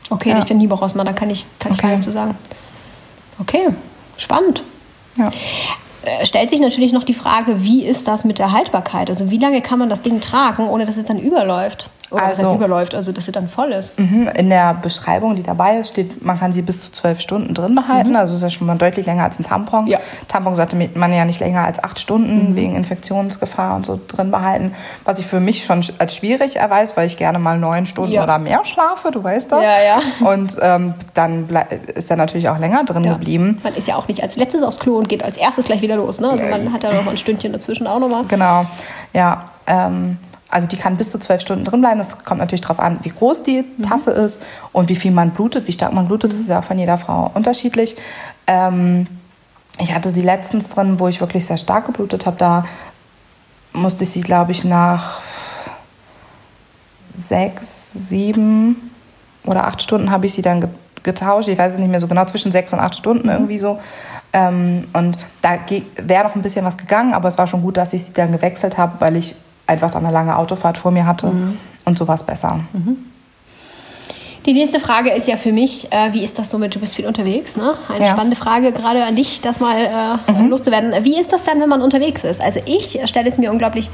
Okay, 0.09 0.31
ja. 0.31 0.39
ich 0.39 0.45
bin 0.45 0.59
nie 0.59 0.67
bei 0.67 0.77
Rossmann, 0.77 1.07
da 1.07 1.13
kann 1.13 1.31
ich, 1.31 1.45
kann 1.59 1.73
okay. 1.73 1.79
ich 1.79 1.83
gar 1.83 1.91
nichts 1.91 2.07
zu 2.07 2.13
sagen. 2.13 2.37
Okay, 3.39 3.69
spannend. 4.17 4.63
Ja. 5.19 5.31
Äh, 6.03 6.25
stellt 6.25 6.51
sich 6.51 6.61
natürlich 6.61 6.93
noch 6.93 7.05
die 7.05 7.15
Frage, 7.15 7.63
wie 7.63 7.85
ist 7.85 8.07
das 8.07 8.25
mit 8.25 8.39
der 8.39 8.53
Haltbarkeit? 8.53 9.11
Also 9.11 9.31
wie 9.31 9.39
lange 9.39 9.61
kann 9.61 9.79
man 9.79 9.89
das 9.89 10.03
Ding 10.03 10.21
tragen, 10.21 10.69
ohne 10.69 10.87
dass 10.87 10.97
es 10.97 11.05
dann 11.05 11.19
überläuft? 11.19 11.91
Oder 12.11 12.25
also, 12.25 12.55
überläuft, 12.55 12.95
also 12.95 13.13
dass 13.13 13.27
sie 13.27 13.33
dann 13.33 13.49
voll 13.49 13.73
ist. 13.73 13.99
Mhm, 13.99 14.29
in 14.37 14.49
der 14.49 14.75
Beschreibung, 14.75 15.35
die 15.35 15.43
dabei 15.43 15.79
ist, 15.79 15.89
steht, 15.89 16.25
man 16.25 16.39
kann 16.39 16.53
sie 16.53 16.63
bis 16.63 16.81
zu 16.81 16.93
zwölf 16.93 17.21
Stunden 17.21 17.53
drin 17.53 17.75
behalten. 17.75 18.11
Mhm. 18.11 18.17
Also 18.17 18.35
ist 18.35 18.43
ja 18.43 18.51
schon 18.51 18.67
mal 18.67 18.77
deutlich 18.77 19.07
länger 19.07 19.25
als 19.25 19.39
ein 19.39 19.45
Tampon. 19.45 19.87
Ja. 19.87 19.99
Tampon 20.29 20.55
sollte 20.55 20.77
man 20.95 21.13
ja 21.13 21.25
nicht 21.25 21.41
länger 21.41 21.65
als 21.65 21.83
acht 21.83 21.99
Stunden 21.99 22.51
mhm. 22.51 22.57
wegen 22.57 22.77
Infektionsgefahr 22.77 23.75
und 23.75 23.87
so 23.87 23.99
drin 24.07 24.31
behalten. 24.31 24.73
Was 25.05 25.19
ich 25.19 25.27
für 25.27 25.41
mich 25.41 25.65
schon 25.65 25.85
als 25.99 26.15
schwierig 26.15 26.57
erweist, 26.57 26.97
weil 26.97 27.07
ich 27.07 27.17
gerne 27.17 27.39
mal 27.39 27.59
neun 27.59 27.87
Stunden 27.87 28.13
ja. 28.13 28.23
oder 28.23 28.39
mehr 28.39 28.65
schlafe, 28.65 29.11
du 29.11 29.23
weißt 29.23 29.51
das. 29.51 29.63
Ja, 29.63 29.83
ja. 29.83 30.01
Und 30.31 30.57
ähm, 30.61 30.95
dann 31.15 31.49
ist 31.95 32.11
er 32.11 32.17
natürlich 32.17 32.49
auch 32.49 32.59
länger 32.59 32.85
drin 32.85 33.05
ja. 33.05 33.15
geblieben. 33.15 33.61
Man 33.65 33.75
ist 33.75 33.89
ja 33.89 33.97
auch 33.97 34.07
nicht 34.07 34.23
als 34.23 34.37
letztes 34.37 34.63
aufs 34.63 34.79
Klo 34.79 34.97
und 34.99 35.09
geht 35.09 35.25
als 35.25 35.37
erstes 35.37 35.65
gleich 35.65 35.83
wieder 35.83 35.97
los. 35.97 36.21
Ne? 36.21 36.31
Also 36.31 36.45
man 36.47 36.73
hat 36.73 36.85
ja 36.85 36.93
noch 36.93 37.11
ein 37.11 37.19
Stündchen 37.19 37.53
dazwischen 37.53 37.87
auch 37.87 37.99
nochmal. 37.99 38.25
Genau, 38.29 38.65
ja. 39.13 39.51
Ähm, 39.69 40.19
also 40.49 40.69
die 40.69 40.77
kann 40.77 40.97
bis 40.97 41.11
zu 41.11 41.19
zwölf 41.19 41.41
Stunden 41.41 41.65
drin 41.65 41.81
bleiben. 41.81 41.99
Das 41.99 42.25
kommt 42.25 42.41
natürlich 42.41 42.61
darauf 42.61 42.81
an, 42.81 42.99
wie 43.03 43.11
groß 43.11 43.43
die 43.43 43.63
mhm. 43.63 43.83
Tasse 43.83 44.13
mhm. 44.13 44.25
ist 44.25 44.41
und 44.73 44.89
wie 44.89 44.97
viel 44.97 45.13
man 45.13 45.31
blutet, 45.31 45.67
wie 45.67 45.73
stark 45.73 45.93
man 45.93 46.07
blutet. 46.07 46.33
Das 46.33 46.41
ist 46.41 46.49
ja 46.49 46.61
auch 46.61 46.65
von 46.65 46.79
jeder 46.79 46.99
Frau 46.99 47.31
unterschiedlich. 47.35 47.97
Ähm, 48.47 49.07
ich 49.79 49.95
hatte 49.95 50.11
sie 50.11 50.23
letztens 50.23 50.69
drin, 50.69 50.99
wo 50.99 51.09
ich 51.09 51.21
wirklich 51.21 51.47
sehr 51.47 51.59
stark 51.59 51.87
geblutet 51.87 52.27
habe. 52.27 52.37
Da 52.39 52.65
musste 53.73 54.05
ich 54.05 54.11
sie, 54.11 54.23
glaube 54.23 54.53
ich, 54.53 54.65
nach 54.65 55.21
sechs, 57.15 57.93
sieben 57.93 58.91
oder 59.45 59.67
acht 59.67 59.83
Stunden 59.83 60.11
habe 60.11 60.27
ich 60.27 60.35
sie 60.35 60.43
dann 60.43 60.69
getauscht. 61.03 61.49
Ich 61.49 61.59
weiß 61.59 61.75
es 61.75 61.79
nicht 61.79 61.91
mehr 61.91 62.01
so 62.01 62.07
genau, 62.07 62.25
zwischen 62.25 62.53
sechs 62.53 62.73
und 62.73 62.79
acht 62.79 62.95
Stunden 62.95 63.25
mhm. 63.25 63.33
irgendwie 63.33 63.59
so. 63.59 63.79
Ähm, 64.33 64.89
und 64.93 65.19
da 65.43 65.59
wäre 65.97 66.25
noch 66.25 66.35
ein 66.35 66.43
bisschen 66.43 66.65
was 66.65 66.77
gegangen, 66.77 67.15
aber 67.15 67.29
es 67.29 67.39
war 67.39 67.47
schon 67.47 67.63
gut, 67.63 67.77
dass 67.77 67.93
ich 67.93 68.05
sie 68.05 68.13
dann 68.13 68.33
gewechselt 68.33 68.79
habe, 68.79 69.01
weil 69.01 69.17
ich 69.17 69.35
einfach 69.67 69.91
dann 69.91 70.05
eine 70.05 70.13
lange 70.13 70.37
Autofahrt 70.37 70.79
vor 70.79 70.91
mir 70.91 71.07
hatte. 71.07 71.29
Mhm. 71.29 71.59
Und 71.85 71.99
so 71.99 72.09
war 72.09 72.15
es 72.15 72.23
besser. 72.23 72.61
Mhm. 72.73 72.97
Die 74.47 74.53
nächste 74.53 74.79
Frage 74.79 75.11
ist 75.11 75.27
ja 75.27 75.37
für 75.37 75.53
mich, 75.53 75.91
äh, 75.91 76.13
wie 76.13 76.23
ist 76.23 76.39
das 76.39 76.51
so 76.51 76.59
mit, 76.59 76.73
du 76.73 76.79
bist 76.79 76.95
viel 76.95 77.07
unterwegs, 77.07 77.57
ne? 77.57 77.75
Eine 77.89 78.05
ja. 78.05 78.13
spannende 78.13 78.37
Frage 78.37 78.71
gerade 78.71 79.05
an 79.05 79.17
dich, 79.17 79.41
das 79.41 79.59
mal 79.59 80.21
äh, 80.29 80.33
mhm. 80.33 80.51
loszuwerden. 80.51 81.05
Wie 81.05 81.19
ist 81.19 81.33
das 81.33 81.43
dann, 81.43 81.61
wenn 81.61 81.69
man 81.69 81.83
unterwegs 81.83 82.23
ist? 82.23 82.41
Also 82.41 82.61
ich 82.65 83.01
stelle 83.07 83.29
es 83.29 83.39
mir 83.39 83.51
unglaublich, 83.51 83.91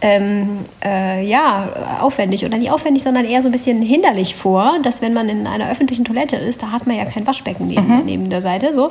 ähm, 0.00 0.60
äh, 0.84 1.26
ja, 1.26 1.98
aufwendig 2.00 2.44
oder 2.44 2.58
nicht 2.58 2.70
aufwendig, 2.70 3.02
sondern 3.02 3.24
eher 3.24 3.42
so 3.42 3.48
ein 3.48 3.52
bisschen 3.52 3.82
hinderlich 3.82 4.36
vor, 4.36 4.78
dass 4.84 5.02
wenn 5.02 5.14
man 5.14 5.28
in 5.28 5.48
einer 5.48 5.68
öffentlichen 5.68 6.04
Toilette 6.04 6.36
ist, 6.36 6.62
da 6.62 6.70
hat 6.70 6.86
man 6.86 6.96
ja 6.96 7.04
kein 7.04 7.26
Waschbecken 7.26 7.66
neben, 7.66 7.88
mhm. 7.88 8.04
neben 8.04 8.30
der 8.30 8.40
Seite, 8.40 8.72
so. 8.72 8.90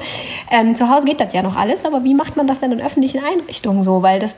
Ähm, 0.52 0.76
zu 0.76 0.90
Hause 0.90 1.06
geht 1.06 1.22
das 1.22 1.34
ja 1.34 1.42
noch 1.42 1.56
alles, 1.56 1.86
aber 1.86 2.04
wie 2.04 2.16
macht 2.16 2.36
man 2.36 2.48
das 2.48 2.60
denn 2.60 2.74
in 2.74 2.82
öffentlichen 2.82 3.22
Einrichtungen 3.24 3.82
so? 3.82 4.02
Weil 4.02 4.20
das 4.20 4.36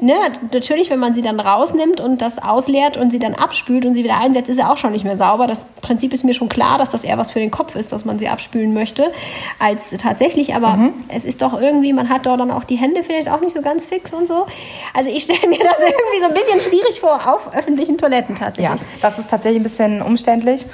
ne, 0.00 0.14
natürlich, 0.52 0.90
wenn 0.90 0.98
man 0.98 1.14
sie 1.14 1.22
dann 1.22 1.40
rausnimmt 1.40 2.00
und 2.00 2.22
das 2.22 2.38
ausleert 2.38 2.96
und 2.96 3.10
sie 3.10 3.18
dann 3.18 3.34
abspült 3.34 3.84
und 3.84 3.94
sie 3.94 4.04
wieder 4.04 4.18
einsetzt, 4.18 4.48
ist 4.48 4.56
sie 4.56 4.62
auch 4.62 4.76
schon 4.76 4.92
nicht 4.92 5.04
mehr 5.04 5.16
sauber. 5.16 5.46
Das 5.46 5.66
Prinzip 5.82 6.12
ist 6.12 6.24
mir 6.24 6.34
schon 6.34 6.48
klar, 6.48 6.78
dass 6.78 6.90
das 6.90 7.04
eher 7.04 7.18
was 7.18 7.30
für 7.30 7.38
den 7.38 7.50
Kopf 7.50 7.76
ist, 7.76 7.92
dass 7.92 8.04
man 8.04 8.18
sie 8.18 8.28
abspülen 8.28 8.74
möchte, 8.74 9.12
als 9.58 9.90
tatsächlich. 9.90 10.54
Aber 10.54 10.76
mhm. 10.76 10.94
es 11.08 11.24
ist 11.24 11.42
doch 11.42 11.60
irgendwie, 11.60 11.92
man 11.92 12.08
hat 12.08 12.26
dort 12.26 12.40
dann 12.40 12.50
auch 12.50 12.64
die 12.64 12.76
Hände 12.76 13.02
vielleicht 13.02 13.28
auch 13.28 13.40
nicht 13.40 13.56
so 13.56 13.62
ganz 13.62 13.86
fix 13.86 14.12
und 14.12 14.26
so. 14.26 14.46
Also 14.94 15.10
ich 15.10 15.22
stelle 15.22 15.48
mir 15.48 15.58
das 15.58 15.78
irgendwie 15.80 16.20
so 16.20 16.26
ein 16.26 16.34
bisschen 16.34 16.60
schwierig 16.60 17.00
vor 17.00 17.20
auf 17.32 17.54
öffentlichen 17.54 17.98
Toiletten 17.98 18.36
tatsächlich. 18.36 18.80
Ja, 18.80 18.86
das 19.02 19.18
ist 19.18 19.30
tatsächlich 19.30 19.60
ein 19.60 19.64
bisschen 19.64 20.02
umständlich. 20.02 20.66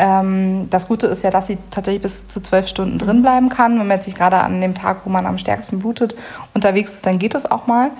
Ähm, 0.00 0.68
das 0.70 0.88
Gute 0.88 1.06
ist 1.08 1.22
ja, 1.22 1.30
dass 1.30 1.46
sie 1.46 1.58
tatsächlich 1.70 2.02
bis 2.02 2.26
zu 2.26 2.42
zwölf 2.42 2.68
Stunden 2.68 2.96
drin 2.96 3.20
bleiben 3.20 3.50
kann. 3.50 3.78
Wenn 3.78 3.86
man 3.86 3.98
jetzt 3.98 4.06
sich 4.06 4.14
gerade 4.14 4.38
an 4.38 4.60
dem 4.60 4.74
Tag, 4.74 5.02
wo 5.04 5.10
man 5.10 5.26
am 5.26 5.36
stärksten 5.36 5.78
blutet, 5.78 6.16
unterwegs 6.54 6.92
ist, 6.92 7.06
dann 7.06 7.18
geht 7.18 7.34
das 7.34 7.50
auch 7.50 7.66
mal. 7.66 7.90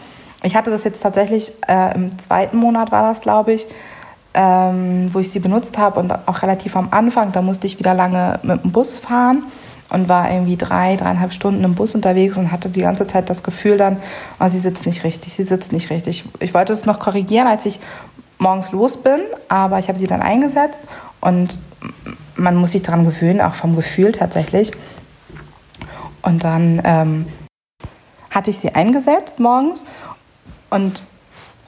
Ich 0.43 0.57
hatte 0.57 0.71
das 0.71 0.85
jetzt 0.85 1.03
tatsächlich 1.03 1.53
äh, 1.69 1.95
im 1.95 2.19
zweiten 2.19 2.57
Monat, 2.57 2.93
war 2.93 3.03
das, 3.03 3.21
glaube 3.21 3.53
ich, 3.53 3.67
ähm, 4.33 5.11
wo 5.13 5.19
ich 5.19 5.31
sie 5.31 5.41
benutzt 5.41 5.77
habe 5.77 6.01
und 6.01 6.13
auch 6.27 6.43
relativ 6.43 6.77
am 6.77 6.89
Anfang. 6.91 7.33
Da 7.33 7.43
musste 7.43 7.67
ich 7.67 7.79
wieder 7.79 7.95
lange 7.95 8.39
mit 8.43 8.63
dem 8.63 8.73
Bus 8.73 8.99
fahren 8.99 9.45
und 9.91 10.09
war 10.09 10.31
irgendwie 10.31 10.57
drei, 10.57 10.97
dreieinhalb 10.97 11.33
Stunden 11.33 11.65
im 11.65 11.75
Bus 11.75 11.95
unterwegs 11.95 12.39
und 12.39 12.53
hatte 12.53 12.71
die 12.71 12.81
ganze 12.81 13.07
Zeit 13.07 13.29
das 13.29 13.43
Gefühl 13.43 13.77
dann, 13.77 13.99
oh, 14.39 14.49
sie 14.49 14.61
sitzt 14.61 14.87
nicht 14.87 15.05
richtig, 15.05 15.35
sie 15.35 15.45
sitzt 15.45 15.73
nicht 15.73 15.91
richtig. 15.91 16.25
Ich 16.39 16.55
wollte 16.55 16.73
es 16.73 16.87
noch 16.87 17.01
korrigieren, 17.01 17.49
als 17.49 17.67
ich 17.67 17.81
morgens 18.39 18.73
los 18.73 18.97
bin, 18.97 19.21
aber 19.49 19.79
ich 19.79 19.89
habe 19.89 19.99
sie 19.99 20.07
dann 20.07 20.23
eingesetzt 20.23 20.81
und 21.21 21.59
man 22.37 22.57
muss 22.57 22.73
sich 22.73 22.83
daran 22.83 23.05
gewöhnen, 23.05 23.41
auch 23.41 23.55
vom 23.55 23.77
Gefühl 23.77 24.13
tatsächlich. 24.13 24.73
Und 26.23 26.45
dann 26.45 26.81
ähm, 26.85 27.27
hatte 28.31 28.51
ich 28.51 28.59
sie 28.59 28.75
eingesetzt 28.75 29.41
morgens 29.41 29.85
und 30.71 31.03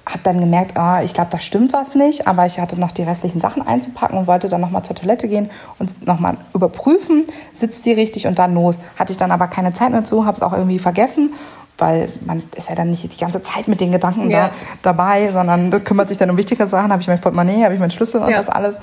habe 0.06 0.20
dann 0.24 0.40
gemerkt, 0.40 0.76
oh, 0.76 1.04
ich 1.04 1.14
glaube, 1.14 1.30
da 1.30 1.38
stimmt 1.38 1.72
was 1.72 1.94
nicht, 1.94 2.26
aber 2.26 2.46
ich 2.46 2.58
hatte 2.58 2.78
noch 2.78 2.90
die 2.90 3.02
restlichen 3.02 3.40
Sachen 3.40 3.64
einzupacken 3.64 4.18
und 4.18 4.26
wollte 4.26 4.48
dann 4.48 4.60
nochmal 4.60 4.82
zur 4.82 4.96
Toilette 4.96 5.28
gehen 5.28 5.50
und 5.78 6.06
nochmal 6.06 6.38
überprüfen, 6.54 7.26
sitzt 7.52 7.84
sie 7.84 7.92
richtig 7.92 8.26
und 8.26 8.38
dann 8.38 8.54
los. 8.54 8.78
Hatte 8.98 9.12
ich 9.12 9.16
dann 9.16 9.30
aber 9.30 9.46
keine 9.46 9.72
Zeit 9.72 9.90
mehr 9.90 10.04
zu, 10.04 10.26
habe 10.26 10.36
es 10.36 10.42
auch 10.42 10.52
irgendwie 10.52 10.80
vergessen, 10.80 11.34
weil 11.78 12.08
man 12.24 12.42
ist 12.56 12.68
ja 12.68 12.74
dann 12.74 12.90
nicht 12.90 13.12
die 13.12 13.18
ganze 13.18 13.42
Zeit 13.42 13.68
mit 13.68 13.80
den 13.80 13.92
Gedanken 13.92 14.28
ja. 14.28 14.48
da, 14.48 14.54
dabei, 14.82 15.30
sondern 15.30 15.84
kümmert 15.84 16.08
sich 16.08 16.18
dann 16.18 16.30
um 16.30 16.36
wichtige 16.36 16.66
Sachen, 16.66 16.90
habe 16.90 17.00
ich 17.00 17.08
mein 17.08 17.20
Portemonnaie, 17.20 17.62
habe 17.62 17.74
ich 17.74 17.80
meinen 17.80 17.90
Schlüssel 17.90 18.22
und 18.22 18.30
ja. 18.30 18.38
das 18.38 18.48
alles. 18.48 18.78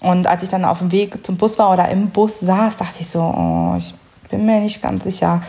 Und 0.00 0.26
als 0.26 0.42
ich 0.42 0.48
dann 0.48 0.64
auf 0.64 0.78
dem 0.78 0.90
Weg 0.90 1.24
zum 1.24 1.36
Bus 1.36 1.58
war 1.58 1.70
oder 1.70 1.88
im 1.88 2.08
Bus 2.10 2.40
saß, 2.40 2.76
dachte 2.76 2.96
ich 2.98 3.08
so, 3.08 3.20
oh, 3.20 3.76
ich 3.78 3.94
bin 4.30 4.46
mir 4.46 4.60
nicht 4.60 4.82
ganz 4.82 5.04
sicher. 5.04 5.42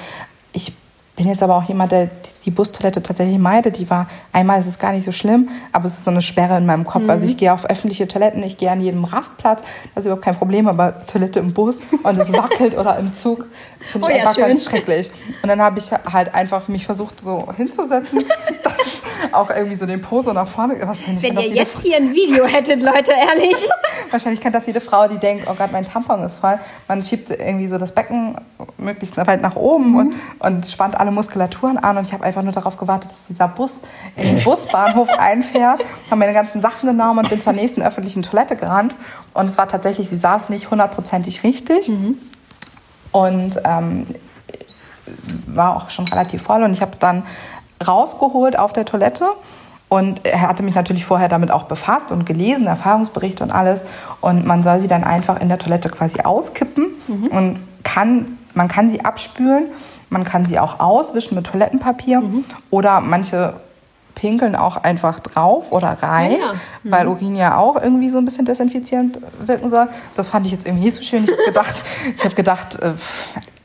Ich 0.51 0.73
bin 1.15 1.27
jetzt 1.27 1.43
aber 1.43 1.55
auch 1.55 1.63
jemand, 1.63 1.91
der 1.91 2.09
die 2.43 2.51
Bustoilette 2.51 3.03
tatsächlich 3.03 3.37
meidet. 3.37 3.77
Die 3.77 3.89
war, 3.89 4.07
einmal 4.31 4.59
ist 4.59 4.65
es 4.65 4.79
gar 4.79 4.91
nicht 4.93 5.05
so 5.05 5.11
schlimm, 5.11 5.49
aber 5.71 5.85
es 5.85 5.93
ist 5.93 6.05
so 6.05 6.11
eine 6.11 6.23
Sperre 6.23 6.57
in 6.57 6.65
meinem 6.65 6.85
Kopf. 6.85 7.03
Also 7.03 7.05
mhm. 7.05 7.11
Also 7.11 7.27
ich 7.27 7.37
gehe 7.37 7.53
auf 7.53 7.69
öffentliche 7.69 8.07
Toiletten, 8.07 8.41
ich 8.41 8.57
gehe 8.57 8.71
an 8.71 8.81
jedem 8.81 9.03
Rastplatz, 9.03 9.61
das 9.93 10.01
ist 10.01 10.05
überhaupt 10.05 10.25
kein 10.25 10.35
Problem, 10.35 10.67
aber 10.67 11.05
Toilette 11.05 11.39
im 11.39 11.53
Bus 11.53 11.81
und 12.01 12.17
es 12.17 12.33
wackelt 12.33 12.75
oder 12.75 12.97
im 12.97 13.15
Zug, 13.15 13.45
finde 13.79 14.07
ich 14.07 14.15
oh, 14.15 14.19
einfach 14.19 14.37
ja, 14.37 14.47
ganz 14.47 14.65
schrecklich. 14.65 15.11
Und 15.41 15.49
dann 15.49 15.61
habe 15.61 15.77
ich 15.77 15.91
halt 15.91 16.33
einfach 16.33 16.67
mich 16.67 16.85
versucht, 16.85 17.19
so 17.19 17.47
hinzusetzen, 17.55 18.25
dass 18.63 19.02
auch 19.31 19.49
irgendwie 19.49 19.75
so 19.75 19.85
den 19.85 20.01
Po 20.01 20.21
so 20.21 20.33
nach 20.33 20.47
vorne. 20.47 20.75
Wahrscheinlich 20.85 21.23
Wenn 21.23 21.37
ihr 21.37 21.47
jetzt 21.47 21.81
hier 21.81 21.97
ein 21.97 22.13
Video 22.13 22.45
hättet, 22.47 22.81
Leute, 22.81 23.11
ehrlich. 23.11 23.55
Wahrscheinlich 24.11 24.41
kennt 24.41 24.55
das 24.55 24.65
jede 24.65 24.81
Frau, 24.81 25.07
die 25.07 25.17
denkt, 25.17 25.47
oh 25.49 25.53
Gott, 25.55 25.71
mein 25.71 25.85
Tampon 25.85 26.21
ist 26.23 26.37
voll. 26.37 26.59
Man 26.87 27.03
schiebt 27.03 27.29
irgendwie 27.29 27.67
so 27.67 27.77
das 27.77 27.93
Becken 27.93 28.35
möglichst 28.77 29.17
weit 29.17 29.41
nach 29.41 29.55
oben 29.55 29.91
mhm. 29.91 29.97
und, 29.97 30.15
und 30.39 30.67
spannt 30.67 30.99
alle 30.99 31.11
Muskulaturen 31.11 31.77
an. 31.77 31.97
Und 31.97 32.07
ich 32.07 32.13
habe 32.13 32.23
einfach 32.23 32.43
nur 32.43 32.53
darauf 32.53 32.77
gewartet, 32.77 33.11
dass 33.11 33.27
dieser 33.27 33.47
Bus 33.47 33.81
in 34.15 34.23
den 34.23 34.43
Busbahnhof 34.43 35.09
einfährt. 35.17 35.81
Habe 36.07 36.17
meine 36.17 36.33
ganzen 36.33 36.61
Sachen 36.61 36.89
genommen 36.89 37.19
und 37.19 37.29
bin 37.29 37.41
zur 37.41 37.53
nächsten 37.53 37.81
öffentlichen 37.81 38.23
Toilette 38.23 38.55
gerannt. 38.55 38.95
Und 39.33 39.47
es 39.47 39.57
war 39.57 39.67
tatsächlich, 39.67 40.09
sie 40.09 40.17
saß 40.17 40.49
nicht 40.49 40.71
hundertprozentig 40.71 41.43
richtig. 41.43 41.89
Mhm. 41.89 42.17
Und 43.11 43.61
ähm, 43.63 44.07
war 45.47 45.75
auch 45.75 45.89
schon 45.89 46.07
relativ 46.07 46.41
voll. 46.43 46.63
Und 46.63 46.73
ich 46.73 46.81
habe 46.81 46.91
es 46.91 46.99
dann 46.99 47.23
rausgeholt 47.87 48.57
auf 48.57 48.73
der 48.73 48.85
Toilette. 48.85 49.25
Und 49.89 50.25
er 50.25 50.41
hatte 50.41 50.63
mich 50.63 50.73
natürlich 50.73 51.05
vorher 51.05 51.27
damit 51.27 51.51
auch 51.51 51.63
befasst 51.63 52.11
und 52.11 52.25
gelesen, 52.25 52.65
Erfahrungsberichte 52.65 53.43
und 53.43 53.51
alles. 53.51 53.83
Und 54.21 54.45
man 54.45 54.63
soll 54.63 54.79
sie 54.79 54.87
dann 54.87 55.03
einfach 55.03 55.39
in 55.39 55.49
der 55.49 55.59
Toilette 55.59 55.89
quasi 55.89 56.21
auskippen 56.21 56.87
mhm. 57.07 57.27
und 57.27 57.59
kann, 57.83 58.39
man 58.55 58.67
kann 58.67 58.89
sie 58.89 59.05
abspülen, 59.05 59.67
man 60.09 60.23
kann 60.23 60.45
sie 60.45 60.57
auch 60.57 60.79
auswischen 60.79 61.35
mit 61.35 61.45
Toilettenpapier 61.45 62.21
mhm. 62.21 62.41
oder 62.71 63.01
manche 63.01 63.53
pinkeln 64.15 64.55
auch 64.55 64.77
einfach 64.77 65.19
drauf 65.19 65.71
oder 65.71 65.97
rein, 66.01 66.33
ja, 66.33 66.37
ja. 66.37 66.53
Mhm. 66.53 66.91
weil 66.91 67.07
Urin 67.07 67.35
ja 67.35 67.57
auch 67.57 67.81
irgendwie 67.81 68.09
so 68.09 68.17
ein 68.17 68.25
bisschen 68.25 68.45
desinfizierend 68.45 69.19
wirken 69.45 69.69
soll. 69.69 69.89
Das 70.15 70.27
fand 70.27 70.45
ich 70.45 70.53
jetzt 70.53 70.65
irgendwie 70.65 70.85
nicht 70.85 70.95
so 70.95 71.03
schön. 71.03 71.25
Ich 71.25 71.31
habe 71.31 71.43
gedacht, 71.45 71.83
ich 72.17 72.23
habe 72.23 72.35
gedacht, 72.35 72.79
äh, 72.81 72.93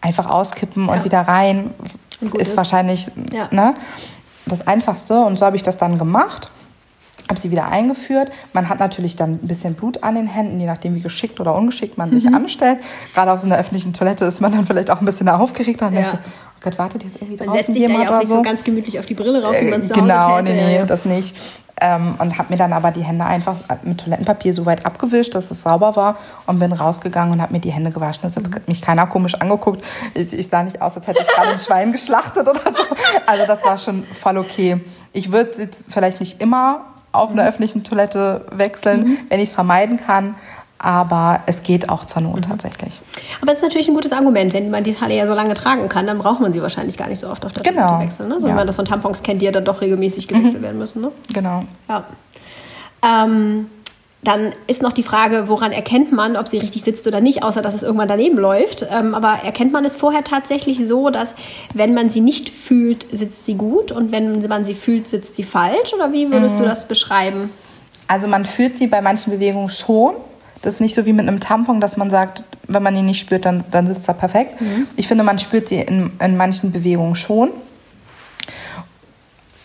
einfach 0.00 0.28
auskippen 0.28 0.86
ja. 0.88 0.92
und 0.92 1.04
wieder 1.04 1.20
rein 1.22 1.70
ist, 2.20 2.36
ist, 2.36 2.56
wahrscheinlich 2.56 3.10
ne, 3.50 3.74
das 4.46 4.66
Einfachste. 4.66 5.20
Und 5.20 5.38
so 5.38 5.46
habe 5.46 5.56
ich 5.56 5.62
das 5.62 5.78
dann 5.78 5.98
gemacht 5.98 6.50
habe 7.28 7.38
sie 7.38 7.50
wieder 7.50 7.68
eingeführt. 7.68 8.30
Man 8.52 8.68
hat 8.68 8.80
natürlich 8.80 9.16
dann 9.16 9.32
ein 9.32 9.48
bisschen 9.48 9.74
Blut 9.74 10.02
an 10.02 10.14
den 10.14 10.26
Händen, 10.26 10.58
je 10.58 10.66
nachdem, 10.66 10.94
wie 10.94 11.00
geschickt 11.00 11.40
oder 11.40 11.54
ungeschickt 11.54 11.98
man 11.98 12.10
sich 12.10 12.24
mhm. 12.24 12.34
anstellt. 12.34 12.78
Gerade 13.14 13.32
auf 13.32 13.40
so 13.40 13.46
einer 13.46 13.58
öffentlichen 13.58 13.92
Toilette 13.92 14.24
ist 14.24 14.40
man 14.40 14.52
dann 14.52 14.66
vielleicht 14.66 14.90
auch 14.90 15.00
ein 15.00 15.04
bisschen 15.04 15.28
aufgeregt. 15.28 15.82
Dann 15.82 15.94
ja. 15.94 16.08
oh 16.14 16.18
Gott, 16.62 16.78
wartet 16.78 17.04
jetzt 17.04 17.16
irgendwie 17.16 17.36
draußen 17.36 17.50
man 17.50 17.58
setzt 17.58 17.72
sich 17.72 17.82
jemand 17.82 18.04
ja 18.04 18.14
auch 18.14 18.20
nicht 18.20 18.28
so. 18.28 18.36
so 18.36 18.42
ganz 18.42 18.64
gemütlich 18.64 18.98
auf 18.98 19.06
die 19.06 19.14
Brille 19.14 19.42
rauf, 19.42 19.54
wie 19.60 19.70
man 19.70 19.80
es 19.80 19.90
äh, 19.90 19.94
Genau, 19.94 20.40
nee, 20.40 20.54
nee, 20.54 20.84
das 20.86 21.04
nicht. 21.04 21.36
Ähm, 21.80 22.16
und 22.18 22.38
habe 22.38 22.52
mir 22.52 22.56
dann 22.56 22.72
aber 22.72 22.90
die 22.90 23.02
Hände 23.02 23.24
einfach 23.24 23.56
mit 23.82 24.00
Toilettenpapier 24.00 24.52
so 24.52 24.66
weit 24.66 24.84
abgewischt, 24.84 25.34
dass 25.34 25.50
es 25.50 25.60
sauber 25.62 25.96
war 25.96 26.16
und 26.46 26.58
bin 26.58 26.72
rausgegangen 26.72 27.32
und 27.32 27.42
habe 27.42 27.52
mir 27.52 27.60
die 27.60 27.70
Hände 27.70 27.90
gewaschen. 27.90 28.22
Das 28.22 28.36
hat 28.36 28.44
mhm. 28.44 28.62
mich 28.66 28.82
keiner 28.82 29.06
komisch 29.06 29.34
angeguckt. 29.34 29.84
Ich, 30.14 30.32
ich 30.32 30.48
sah 30.48 30.62
nicht 30.62 30.82
aus, 30.82 30.96
als 30.96 31.06
hätte 31.06 31.22
ich 31.22 31.28
gerade 31.28 31.50
ein 31.50 31.58
Schwein 31.58 31.92
geschlachtet 31.92 32.48
oder 32.48 32.60
so. 32.60 32.82
Also 33.26 33.46
das 33.46 33.64
war 33.64 33.78
schon 33.78 34.04
voll 34.04 34.38
okay. 34.38 34.80
Ich 35.12 35.32
würde 35.32 35.52
jetzt 35.58 35.86
vielleicht 35.92 36.20
nicht 36.20 36.40
immer 36.40 36.84
auf 37.12 37.30
einer 37.30 37.42
mhm. 37.42 37.48
öffentlichen 37.48 37.84
Toilette 37.84 38.46
wechseln, 38.52 39.00
mhm. 39.00 39.18
wenn 39.28 39.40
ich 39.40 39.50
es 39.50 39.54
vermeiden 39.54 39.98
kann. 39.98 40.34
Aber 40.78 41.40
es 41.46 41.64
geht 41.64 41.88
auch 41.88 42.04
zur 42.04 42.22
Not 42.22 42.36
mhm. 42.36 42.42
tatsächlich. 42.42 43.00
Aber 43.40 43.50
es 43.50 43.58
ist 43.58 43.64
natürlich 43.64 43.88
ein 43.88 43.94
gutes 43.94 44.12
Argument. 44.12 44.52
Wenn 44.52 44.70
man 44.70 44.84
die 44.84 44.94
Teile 44.94 45.16
ja 45.16 45.26
so 45.26 45.34
lange 45.34 45.54
tragen 45.54 45.88
kann, 45.88 46.06
dann 46.06 46.18
braucht 46.18 46.40
man 46.40 46.52
sie 46.52 46.62
wahrscheinlich 46.62 46.96
gar 46.96 47.08
nicht 47.08 47.20
so 47.20 47.28
oft 47.28 47.44
auf 47.44 47.52
der 47.52 47.62
genau. 47.62 47.88
Toilette 47.88 48.04
wechseln. 48.04 48.28
Ne? 48.28 48.36
So, 48.40 48.42
ja. 48.42 48.48
Wenn 48.48 48.56
man 48.56 48.66
das 48.66 48.76
von 48.76 48.84
Tampons 48.84 49.22
kennt, 49.22 49.42
die 49.42 49.46
ja 49.46 49.52
dann 49.52 49.64
doch 49.64 49.80
regelmäßig 49.80 50.28
gewechselt 50.28 50.58
mhm. 50.58 50.62
werden 50.62 50.78
müssen. 50.78 51.02
Ne? 51.02 51.10
Genau. 51.32 51.64
Ja. 51.88 52.04
Ähm, 53.04 53.66
dann 54.22 54.52
ist 54.66 54.82
noch 54.82 54.92
die 54.92 55.04
Frage, 55.04 55.48
woran 55.48 55.70
erkennt 55.70 56.12
man, 56.12 56.36
ob 56.36 56.48
sie 56.48 56.58
richtig 56.58 56.82
sitzt 56.82 57.06
oder 57.06 57.20
nicht, 57.20 57.44
außer 57.44 57.62
dass 57.62 57.74
es 57.74 57.84
irgendwann 57.84 58.08
daneben 58.08 58.36
läuft. 58.36 58.84
Ähm, 58.90 59.14
aber 59.14 59.44
erkennt 59.44 59.72
man 59.72 59.84
es 59.84 59.94
vorher 59.94 60.24
tatsächlich 60.24 60.86
so, 60.86 61.10
dass 61.10 61.34
wenn 61.72 61.94
man 61.94 62.10
sie 62.10 62.20
nicht 62.20 62.50
fühlt, 62.50 63.06
sitzt 63.12 63.46
sie 63.46 63.54
gut 63.54 63.92
und 63.92 64.10
wenn 64.10 64.46
man 64.46 64.64
sie 64.64 64.74
fühlt, 64.74 65.08
sitzt 65.08 65.36
sie 65.36 65.44
falsch? 65.44 65.92
Oder 65.94 66.12
wie 66.12 66.32
würdest 66.32 66.56
mhm. 66.56 66.60
du 66.60 66.64
das 66.66 66.88
beschreiben? 66.88 67.50
Also 68.08 68.26
man 68.26 68.44
fühlt 68.44 68.76
sie 68.76 68.88
bei 68.88 69.00
manchen 69.02 69.32
Bewegungen 69.32 69.70
schon. 69.70 70.14
Das 70.62 70.74
ist 70.74 70.80
nicht 70.80 70.94
so 70.94 71.06
wie 71.06 71.12
mit 71.12 71.28
einem 71.28 71.40
Tampon, 71.40 71.80
dass 71.80 71.96
man 71.96 72.10
sagt, 72.10 72.42
wenn 72.66 72.82
man 72.82 72.94
ihn 72.96 73.06
nicht 73.06 73.20
spürt, 73.20 73.44
dann, 73.44 73.64
dann 73.70 73.86
sitzt 73.86 74.08
er 74.08 74.14
perfekt. 74.14 74.60
Mhm. 74.60 74.88
Ich 74.96 75.08
finde, 75.08 75.24
man 75.24 75.38
spürt 75.38 75.68
sie 75.68 75.80
in, 75.80 76.12
in 76.20 76.36
manchen 76.36 76.72
Bewegungen 76.72 77.16
schon. 77.16 77.50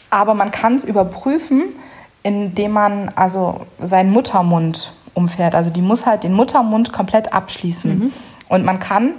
Aber 0.10 0.36
man 0.36 0.52
kann 0.52 0.76
es 0.76 0.86
überprüfen, 0.86 1.70
indem 2.22 2.72
man 2.72 3.10
also 3.10 3.66
seinen 3.80 4.12
Muttermund 4.12 4.94
umfährt. 5.14 5.56
Also 5.56 5.70
die 5.70 5.82
muss 5.82 6.06
halt 6.06 6.24
den 6.24 6.34
Muttermund 6.34 6.94
komplett 6.94 7.34
abschließen. 7.34 8.00
Mhm. 8.00 8.14
Und 8.48 8.64
man 8.64 8.80
kann, 8.80 9.14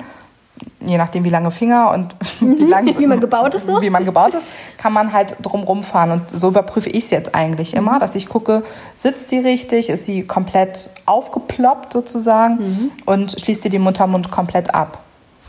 je 0.81 0.99
nachdem 0.99 1.25
wie 1.25 1.31
lange 1.31 1.51
Finger 1.51 1.91
und 1.93 2.15
wie, 2.41 2.65
lang, 2.65 2.99
wie 2.99 3.07
man 3.07 3.21
gebaut 3.21 3.55
ist, 3.55 3.67
so? 3.67 3.81
wie 3.81 3.91
man 3.91 4.05
gebaut 4.05 4.35
ist, 4.35 4.47
kann 4.79 4.93
man 4.93 5.13
halt 5.13 5.37
drumrum 5.43 5.83
fahren. 5.83 6.11
Und 6.11 6.31
so 6.31 6.49
überprüfe 6.49 6.89
ich 6.89 7.05
es 7.05 7.11
jetzt 7.11 7.35
eigentlich 7.35 7.75
immer, 7.75 7.95
mhm. 7.95 7.99
dass 8.01 8.15
ich 8.15 8.29
gucke, 8.29 8.63
sitzt 8.95 9.31
sie 9.31 9.39
richtig, 9.39 9.89
ist 9.91 10.05
sie 10.05 10.25
komplett 10.27 10.91
aufgeploppt 11.07 11.93
sozusagen 11.93 12.57
mhm. 12.59 12.93
und 13.07 13.41
schließt 13.41 13.65
dir 13.65 13.71
den 13.71 13.83
Muttermund 13.83 14.31
komplett 14.31 14.75
ab. 14.75 15.03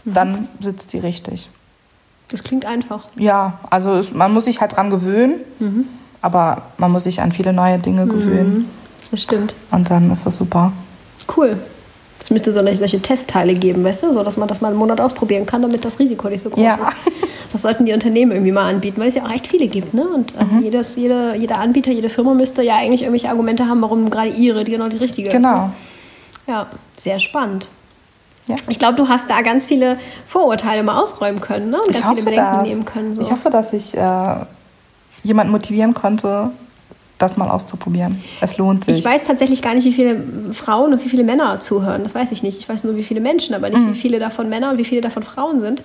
Mhm. 0.05 0.13
Dann 0.13 0.47
sitzt 0.59 0.91
sie 0.91 0.99
richtig. 0.99 1.49
Das 2.29 2.43
klingt 2.43 2.65
einfach. 2.65 3.07
Ja, 3.15 3.59
also 3.69 3.93
es, 3.93 4.13
man 4.13 4.33
muss 4.33 4.45
sich 4.45 4.59
halt 4.59 4.75
dran 4.75 4.89
gewöhnen. 4.89 5.41
Mhm. 5.59 5.85
Aber 6.21 6.63
man 6.79 6.91
muss 6.91 7.03
sich 7.03 7.21
an 7.21 7.31
viele 7.31 7.53
neue 7.53 7.77
Dinge 7.77 8.05
mhm. 8.05 8.09
gewöhnen. 8.09 8.69
Das 9.11 9.21
stimmt. 9.21 9.53
Und 9.69 9.91
dann 9.91 10.09
ist 10.09 10.25
das 10.25 10.37
super. 10.37 10.71
Cool. 11.37 11.59
Es 12.25 12.31
müsste 12.31 12.51
so 12.51 12.65
solche 12.73 12.99
Testteile 12.99 13.53
geben, 13.53 13.83
weißt 13.83 14.01
du, 14.01 14.11
so 14.11 14.23
dass 14.23 14.35
man 14.35 14.47
das 14.47 14.59
mal 14.59 14.69
einen 14.69 14.77
Monat 14.77 14.99
ausprobieren 14.99 15.45
kann, 15.45 15.61
damit 15.61 15.85
das 15.85 15.99
Risiko 15.99 16.27
nicht 16.27 16.41
so 16.41 16.49
groß 16.49 16.63
ja. 16.63 16.73
ist. 16.73 16.91
Das 17.53 17.61
sollten 17.61 17.85
die 17.85 17.93
Unternehmen 17.93 18.31
irgendwie 18.31 18.51
mal 18.51 18.67
anbieten, 18.67 18.99
weil 18.99 19.09
es 19.09 19.15
ja 19.15 19.23
auch 19.23 19.29
recht 19.29 19.47
viele 19.47 19.67
gibt, 19.67 19.93
ne? 19.93 20.03
Und 20.03 20.33
äh, 20.35 20.43
mhm. 20.43 20.63
jedes, 20.63 20.95
jede, 20.95 21.35
jeder 21.35 21.59
Anbieter, 21.59 21.91
jede 21.91 22.09
Firma 22.09 22.33
müsste 22.33 22.63
ja 22.63 22.77
eigentlich 22.77 23.03
irgendwelche 23.03 23.29
Argumente 23.29 23.67
haben, 23.67 23.79
warum 23.81 24.09
gerade 24.09 24.29
ihre 24.29 24.63
die 24.63 24.71
genau 24.71 24.89
die 24.89 24.97
richtige 24.97 25.29
genau. 25.29 25.49
ist. 25.49 25.55
Genau. 25.55 25.71
Ja, 26.47 26.67
sehr 26.97 27.19
spannend. 27.19 27.69
Ja. 28.47 28.55
Ich 28.69 28.79
glaube, 28.79 28.95
du 28.95 29.07
hast 29.07 29.29
da 29.29 29.41
ganz 29.41 29.67
viele 29.67 29.99
Vorurteile 30.25 30.81
mal 30.81 30.99
ausräumen 30.99 31.41
können, 31.41 31.69
ne? 31.69 31.77
Und 31.79 31.91
ich 31.91 32.01
ganz 32.01 32.07
viele 32.09 32.23
Bedenken 32.23 32.57
das. 32.57 32.67
nehmen 32.67 32.85
können. 32.85 33.15
So. 33.15 33.21
Ich 33.21 33.31
hoffe, 33.31 33.51
dass 33.51 33.71
ich 33.71 33.95
äh, 33.95 34.35
jemanden 35.23 35.51
motivieren 35.51 35.93
konnte, 35.93 36.49
das 37.17 37.37
mal 37.37 37.49
auszuprobieren. 37.49 38.21
Es 38.41 38.57
lohnt 38.57 38.83
sich. 38.83 38.99
Ich 38.99 39.05
weiß 39.05 39.23
tatsächlich 39.23 39.61
gar 39.61 39.73
nicht, 39.73 39.85
wie 39.85 39.93
viele 39.93 40.21
Frauen 40.51 40.93
und 40.93 41.03
wie 41.05 41.09
viele 41.09 41.23
Männer 41.23 41.59
zuhören. 41.59 42.03
Das 42.03 42.13
weiß 42.13 42.31
ich 42.31 42.43
nicht. 42.43 42.57
Ich 42.57 42.67
weiß 42.67 42.83
nur, 42.83 42.97
wie 42.97 43.03
viele 43.03 43.21
Menschen, 43.21 43.55
aber 43.55 43.69
nicht, 43.69 43.81
mhm. 43.81 43.91
wie 43.91 43.97
viele 43.97 44.19
davon 44.19 44.49
Männer 44.49 44.71
und 44.71 44.77
wie 44.77 44.85
viele 44.85 45.01
davon 45.01 45.23
Frauen 45.23 45.61
sind. 45.61 45.81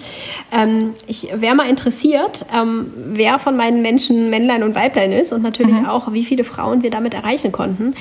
Ähm, 0.51 0.95
ich 1.07 1.29
wäre 1.33 1.55
mal 1.55 1.69
interessiert, 1.69 2.45
ähm, 2.55 2.93
wer 3.13 3.39
von 3.39 3.57
meinen 3.57 3.83
Menschen 3.83 4.31
Männlein 4.31 4.63
und 4.63 4.75
Weiblein 4.75 5.13
ist 5.13 5.33
und 5.33 5.43
natürlich 5.43 5.79
mhm. 5.79 5.87
auch, 5.87 6.13
wie 6.13 6.25
viele 6.25 6.45
Frauen 6.45 6.83
wir 6.83 6.91
damit 6.91 7.15
erreichen 7.15 7.53
konnten. 7.53 7.95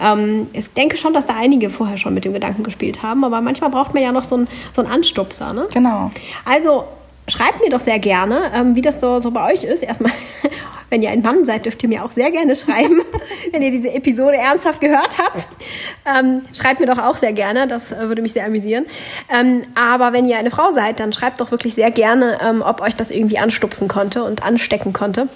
Ähm, 0.00 0.48
ich 0.52 0.72
denke 0.72 0.96
schon, 0.96 1.14
dass 1.14 1.26
da 1.26 1.34
einige 1.36 1.70
vorher 1.70 1.96
schon 1.96 2.12
mit 2.12 2.24
dem 2.24 2.34
Gedanken 2.34 2.64
gespielt 2.64 3.02
haben, 3.02 3.24
aber 3.24 3.40
manchmal 3.40 3.70
braucht 3.70 3.94
man 3.94 4.02
ja 4.02 4.12
noch 4.12 4.24
so 4.24 4.36
einen 4.36 4.48
so 4.74 4.82
einen 4.82 4.90
Anstupser. 4.90 5.52
Ne? 5.52 5.66
Genau. 5.72 6.10
Also 6.44 6.84
schreibt 7.28 7.60
mir 7.60 7.70
doch 7.70 7.80
sehr 7.80 7.98
gerne, 7.98 8.52
ähm, 8.54 8.74
wie 8.76 8.80
das 8.80 9.00
so, 9.00 9.18
so 9.18 9.30
bei 9.30 9.52
euch 9.52 9.64
ist. 9.64 9.82
Erstmal, 9.82 10.12
wenn 10.90 11.02
ihr 11.02 11.10
ein 11.10 11.22
Mann 11.22 11.44
seid, 11.44 11.64
dürft 11.64 11.82
ihr 11.82 11.88
mir 11.88 12.04
auch 12.04 12.12
sehr 12.12 12.30
gerne 12.30 12.54
schreiben, 12.54 13.00
wenn 13.52 13.62
ihr 13.62 13.70
diese 13.70 13.92
Episode 13.92 14.36
ernsthaft 14.36 14.80
gehört 14.80 15.18
habt. 15.18 15.48
Ähm, 16.06 16.42
schreibt 16.52 16.80
mir 16.80 16.86
doch 16.86 16.98
auch 16.98 17.16
sehr 17.16 17.32
gerne, 17.32 17.66
das 17.66 17.92
äh, 17.92 18.08
würde 18.08 18.22
mich 18.22 18.32
sehr 18.32 18.46
amüsieren. 18.46 18.86
Ähm, 19.32 19.62
aber 19.74 20.12
wenn 20.12 20.26
ihr 20.26 20.36
eine 20.36 20.50
Frau 20.50 20.70
seid, 20.70 21.00
dann 21.00 21.12
schreibt 21.12 21.40
doch 21.40 21.50
wirklich 21.50 21.74
sehr 21.74 21.90
gerne, 21.90 22.38
ähm, 22.42 22.62
ob 22.62 22.80
euch 22.80 22.96
das 22.96 23.10
irgendwie 23.10 23.38
anstupsen 23.38 23.88
konnte 23.88 24.24
und 24.24 24.44
anstecken 24.44 24.92
konnte. 24.92 25.28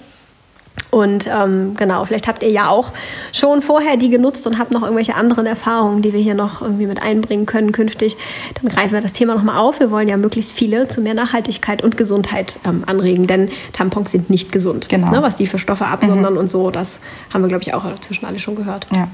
Und 0.91 1.29
ähm, 1.31 1.75
genau, 1.77 2.03
vielleicht 2.05 2.27
habt 2.27 2.41
ihr 2.41 2.49
ja 2.49 2.69
auch 2.69 2.91
schon 3.31 3.61
vorher 3.61 3.95
die 3.95 4.09
genutzt 4.09 4.47
und 4.47 4.57
habt 4.57 4.71
noch 4.71 4.81
irgendwelche 4.81 5.15
anderen 5.15 5.45
Erfahrungen, 5.45 6.01
die 6.01 6.13
wir 6.13 6.19
hier 6.19 6.33
noch 6.33 6.61
irgendwie 6.61 6.87
mit 6.87 7.01
einbringen 7.01 7.45
können 7.45 7.71
künftig. 7.71 8.17
Dann 8.59 8.71
greifen 8.71 8.93
wir 8.93 9.01
das 9.01 9.13
Thema 9.13 9.35
nochmal 9.35 9.57
auf. 9.57 9.79
Wir 9.79 9.91
wollen 9.91 10.07
ja 10.07 10.17
möglichst 10.17 10.51
viele 10.51 10.87
zu 10.87 11.01
mehr 11.01 11.13
Nachhaltigkeit 11.13 11.83
und 11.83 11.95
Gesundheit 11.95 12.59
ähm, 12.65 12.83
anregen, 12.87 13.27
denn 13.27 13.51
Tampons 13.71 14.11
sind 14.11 14.31
nicht 14.31 14.51
gesund. 14.51 14.89
Genau. 14.89 15.11
Ne, 15.11 15.21
was 15.21 15.35
die 15.35 15.45
für 15.45 15.59
Stoffe 15.59 15.85
absondern 15.85 16.33
mhm. 16.33 16.39
und 16.39 16.49
so, 16.49 16.71
das 16.71 16.99
haben 17.31 17.43
wir, 17.43 17.49
glaube 17.49 17.63
ich, 17.63 17.73
auch 17.75 17.99
zwischen 17.99 18.25
alle 18.25 18.39
schon 18.39 18.55
gehört. 18.55 18.87
Ja. 18.95 19.09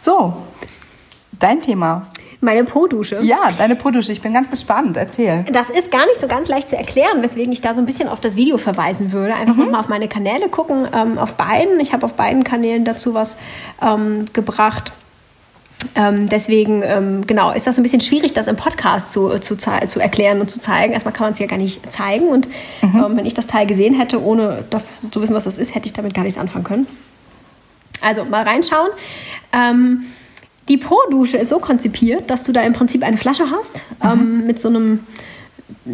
So, 0.00 0.34
dein 1.38 1.60
Thema. 1.60 2.06
Meine 2.44 2.64
Po-Dusche. 2.64 3.20
Ja, 3.22 3.50
deine 3.56 3.74
Po-Dusche. 3.74 4.12
Ich 4.12 4.20
bin 4.20 4.34
ganz 4.34 4.50
gespannt. 4.50 4.98
Erzähl. 4.98 5.46
Das 5.50 5.70
ist 5.70 5.90
gar 5.90 6.04
nicht 6.06 6.20
so 6.20 6.26
ganz 6.26 6.48
leicht 6.48 6.68
zu 6.68 6.76
erklären, 6.76 7.22
weswegen 7.22 7.52
ich 7.52 7.62
da 7.62 7.74
so 7.74 7.80
ein 7.80 7.86
bisschen 7.86 8.08
auf 8.08 8.20
das 8.20 8.36
Video 8.36 8.58
verweisen 8.58 9.12
würde. 9.12 9.34
Einfach 9.34 9.56
mhm. 9.56 9.70
mal 9.70 9.80
auf 9.80 9.88
meine 9.88 10.08
Kanäle 10.08 10.50
gucken, 10.50 10.86
ähm, 10.92 11.16
auf 11.16 11.34
beiden. 11.34 11.80
Ich 11.80 11.94
habe 11.94 12.04
auf 12.04 12.12
beiden 12.12 12.44
Kanälen 12.44 12.84
dazu 12.84 13.14
was 13.14 13.38
ähm, 13.80 14.26
gebracht. 14.34 14.92
Ähm, 15.94 16.28
deswegen, 16.28 16.82
ähm, 16.82 17.26
genau, 17.26 17.50
ist 17.50 17.66
das 17.66 17.78
ein 17.78 17.82
bisschen 17.82 18.02
schwierig, 18.02 18.34
das 18.34 18.46
im 18.46 18.56
Podcast 18.56 19.10
zu, 19.10 19.38
zu, 19.38 19.56
zu 19.56 20.00
erklären 20.00 20.40
und 20.40 20.50
zu 20.50 20.60
zeigen. 20.60 20.92
Erstmal 20.92 21.14
kann 21.14 21.24
man 21.24 21.32
es 21.32 21.38
ja 21.38 21.46
gar 21.46 21.58
nicht 21.58 21.90
zeigen. 21.90 22.28
Und 22.28 22.46
mhm. 22.82 23.04
ähm, 23.06 23.16
wenn 23.16 23.26
ich 23.26 23.34
das 23.34 23.46
Teil 23.46 23.66
gesehen 23.66 23.94
hätte, 23.94 24.22
ohne 24.22 24.64
zu 25.10 25.22
wissen, 25.22 25.34
was 25.34 25.44
das 25.44 25.56
ist, 25.56 25.74
hätte 25.74 25.86
ich 25.86 25.94
damit 25.94 26.12
gar 26.12 26.24
nichts 26.24 26.38
anfangen 26.38 26.64
können. 26.64 26.86
Also 28.02 28.26
mal 28.26 28.42
reinschauen. 28.42 28.90
Ähm, 30.64 30.68
die 30.68 30.76
Pro-Dusche 30.76 31.36
ist 31.36 31.50
so 31.50 31.58
konzipiert, 31.58 32.30
dass 32.30 32.42
du 32.42 32.52
da 32.52 32.62
im 32.62 32.72
Prinzip 32.72 33.02
eine 33.02 33.16
Flasche 33.16 33.50
hast 33.50 33.84
mhm. 34.02 34.10
ähm, 34.10 34.46
mit 34.46 34.60
so 34.60 34.68
einem, 34.68 35.00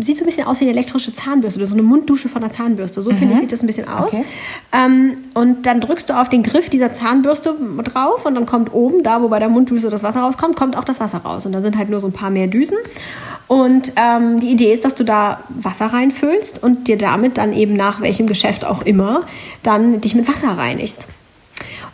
sieht 0.00 0.18
so 0.18 0.24
ein 0.24 0.26
bisschen 0.26 0.46
aus 0.46 0.60
wie 0.60 0.64
eine 0.64 0.72
elektrische 0.72 1.12
Zahnbürste 1.12 1.58
oder 1.58 1.66
so 1.66 1.74
eine 1.74 1.82
Munddusche 1.82 2.28
von 2.28 2.42
der 2.42 2.50
Zahnbürste. 2.50 3.02
So 3.02 3.10
mhm. 3.10 3.16
finde 3.16 3.34
ich, 3.34 3.40
sieht 3.40 3.52
das 3.52 3.62
ein 3.62 3.66
bisschen 3.66 3.88
aus. 3.88 4.12
Okay. 4.12 4.24
Ähm, 4.72 5.18
und 5.34 5.66
dann 5.66 5.80
drückst 5.80 6.08
du 6.08 6.20
auf 6.20 6.28
den 6.28 6.42
Griff 6.42 6.70
dieser 6.70 6.92
Zahnbürste 6.92 7.56
drauf 7.84 8.26
und 8.26 8.34
dann 8.34 8.46
kommt 8.46 8.72
oben, 8.72 9.02
da 9.02 9.22
wo 9.22 9.28
bei 9.28 9.38
der 9.38 9.48
Munddusche 9.48 9.90
das 9.90 10.02
Wasser 10.02 10.20
rauskommt, 10.20 10.56
kommt 10.56 10.76
auch 10.76 10.84
das 10.84 11.00
Wasser 11.00 11.18
raus. 11.18 11.46
Und 11.46 11.52
da 11.52 11.60
sind 11.60 11.76
halt 11.76 11.90
nur 11.90 12.00
so 12.00 12.06
ein 12.06 12.12
paar 12.12 12.30
mehr 12.30 12.46
Düsen. 12.46 12.76
Und 13.48 13.94
ähm, 13.96 14.38
die 14.38 14.52
Idee 14.52 14.72
ist, 14.72 14.84
dass 14.84 14.94
du 14.94 15.02
da 15.02 15.40
Wasser 15.48 15.86
reinfüllst 15.86 16.62
und 16.62 16.86
dir 16.86 16.96
damit 16.96 17.36
dann 17.36 17.52
eben 17.52 17.74
nach 17.74 18.00
welchem 18.00 18.28
Geschäft 18.28 18.64
auch 18.64 18.82
immer 18.82 19.24
dann 19.64 20.00
dich 20.00 20.14
mit 20.14 20.28
Wasser 20.28 20.56
reinigst. 20.56 21.08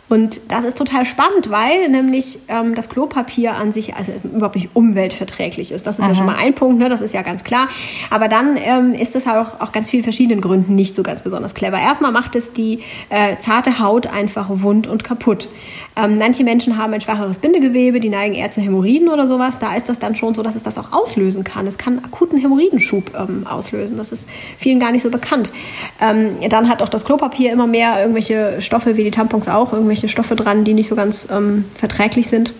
Und 0.09 0.39
das 0.49 0.63
ist 0.63 0.77
total 0.77 1.03
spannend, 1.03 1.49
weil 1.49 1.89
nämlich 1.89 2.39
ähm, 2.47 2.75
das 2.75 2.89
Klopapier 2.89 3.55
an 3.55 3.73
sich 3.73 3.95
also 3.95 4.13
überhaupt 4.23 4.55
nicht 4.55 4.69
umweltverträglich 4.73 5.71
ist. 5.71 5.85
Das 5.85 5.99
ist 5.99 6.03
Aha. 6.03 6.11
ja 6.11 6.15
schon 6.15 6.25
mal 6.25 6.35
ein 6.35 6.55
Punkt, 6.55 6.79
ne? 6.79 6.87
das 6.87 7.01
ist 7.01 7.13
ja 7.13 7.23
ganz 7.23 7.43
klar. 7.43 7.67
Aber 8.09 8.29
dann 8.29 8.57
ähm, 8.57 8.93
ist 8.93 9.15
es 9.15 9.27
halt 9.27 9.45
auch, 9.45 9.59
auch 9.59 9.71
ganz 9.73 9.89
vielen 9.89 10.03
verschiedenen 10.03 10.39
Gründen 10.39 10.75
nicht 10.75 10.95
so 10.95 11.03
ganz 11.03 11.23
besonders 11.23 11.53
clever. 11.53 11.79
Erstmal 11.79 12.13
macht 12.13 12.35
es 12.35 12.53
die 12.53 12.83
äh, 13.09 13.37
zarte 13.39 13.79
Haut 13.79 14.07
einfach 14.07 14.47
wund 14.49 14.87
und 14.87 15.03
kaputt. 15.03 15.49
Ähm, 15.97 16.19
manche 16.19 16.43
Menschen 16.43 16.77
haben 16.77 16.93
ein 16.93 17.01
schwacheres 17.01 17.39
Bindegewebe, 17.39 17.99
die 17.99 18.09
neigen 18.09 18.35
eher 18.35 18.51
zu 18.51 18.61
Hämorrhoiden 18.61 19.09
oder 19.09 19.27
sowas. 19.27 19.57
Da 19.57 19.75
ist 19.75 19.89
das 19.89 19.97
dann 19.97 20.15
schon 20.15 20.35
so, 20.35 20.43
dass 20.43 20.55
es 20.55 20.61
das 20.61 20.77
auch 20.77 20.91
auslösen 20.91 21.43
kann. 21.43 21.65
Es 21.65 21.79
kann 21.79 21.99
akuten 21.99 22.37
Hämorrhoidenschub 22.37 23.11
ähm, 23.17 23.47
auslösen. 23.47 23.97
Das 23.97 24.11
ist 24.11 24.29
vielen 24.59 24.79
gar 24.79 24.91
nicht 24.91 25.01
so 25.01 25.09
bekannt. 25.09 25.51
Ähm, 25.99 26.35
dann 26.49 26.69
hat 26.69 26.83
auch 26.83 26.89
das 26.89 27.03
Klopapier 27.03 27.51
immer 27.51 27.65
mehr 27.65 27.99
irgendwelche 27.99 28.61
Stoffe, 28.61 28.95
wie 28.95 29.03
die 29.03 29.11
Tampons 29.11 29.47
auch, 29.49 29.73
irgendwelche 29.73 30.07
Stoffe 30.07 30.35
dran, 30.35 30.63
die 30.63 30.73
nicht 30.73 30.87
so 30.87 30.95
ganz 30.95 31.27
ähm, 31.31 31.65
verträglich 31.73 32.27
sind. 32.27 32.53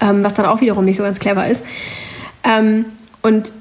Ähm, 0.00 0.22
was 0.22 0.34
dann 0.34 0.44
auch 0.44 0.60
wiederum 0.60 0.84
nicht 0.84 0.98
so 0.98 1.02
ganz 1.02 1.18
clever 1.18 1.46
ist. 1.46 1.64
Ähm, 2.44 2.84
und 3.22 3.52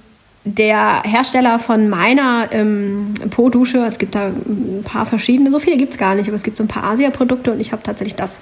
der 0.46 1.02
Hersteller 1.04 1.58
von 1.58 1.90
meiner 1.90 2.50
ähm, 2.52 3.14
Po-Dusche, 3.32 3.80
es 3.80 3.98
gibt 3.98 4.14
da 4.14 4.28
ein 4.28 4.84
paar 4.86 5.08
verschiedene, 5.08 5.50
so 5.52 5.60
viele 5.60 5.76
gibt 5.76 5.94
es 5.94 5.98
gar 5.98 6.14
nicht, 6.14 6.28
aber 6.28 6.36
es 6.36 6.44
gibt 6.44 6.58
so 6.58 6.64
ein 6.64 6.68
paar 6.68 6.84
Asia-Produkte 6.84 7.52
und 7.52 7.60
ich 7.60 7.72
habe 7.72 7.82
tatsächlich 7.82 8.16
das 8.16 8.40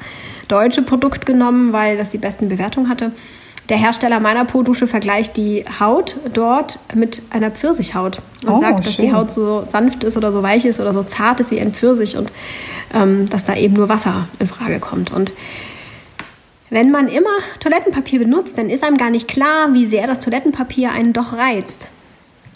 deutsche 0.49 0.81
Produkt 0.81 1.25
genommen, 1.25 1.71
weil 1.71 1.97
das 1.97 2.09
die 2.09 2.17
besten 2.17 2.49
Bewertungen 2.49 2.89
hatte. 2.89 3.13
Der 3.69 3.77
Hersteller 3.77 4.19
meiner 4.19 4.43
Po-Dusche 4.43 4.87
vergleicht 4.87 5.37
die 5.37 5.63
Haut 5.79 6.17
dort 6.33 6.79
mit 6.93 7.21
einer 7.29 7.49
Pfirsichhaut 7.49 8.19
und 8.45 8.51
oh, 8.51 8.59
sagt, 8.59 8.85
dass 8.85 8.95
schön. 8.95 9.05
die 9.05 9.13
Haut 9.13 9.31
so 9.31 9.63
sanft 9.65 10.03
ist 10.03 10.17
oder 10.17 10.33
so 10.33 10.43
weich 10.43 10.65
ist 10.65 10.81
oder 10.81 10.91
so 10.91 11.03
zart 11.03 11.39
ist 11.39 11.51
wie 11.51 11.61
ein 11.61 11.73
Pfirsich 11.73 12.17
und 12.17 12.29
ähm, 12.93 13.25
dass 13.29 13.45
da 13.45 13.55
eben 13.55 13.75
nur 13.75 13.87
Wasser 13.87 14.27
in 14.39 14.47
Frage 14.47 14.81
kommt. 14.81 15.13
Und 15.13 15.31
wenn 16.73 16.89
man 16.89 17.07
immer 17.07 17.29
Toilettenpapier 17.59 18.19
benutzt, 18.19 18.57
dann 18.57 18.69
ist 18.69 18.83
einem 18.83 18.97
gar 18.97 19.11
nicht 19.11 19.27
klar, 19.27 19.73
wie 19.73 19.85
sehr 19.85 20.07
das 20.07 20.19
Toilettenpapier 20.19 20.91
einen 20.91 21.13
doch 21.13 21.33
reizt. 21.33 21.89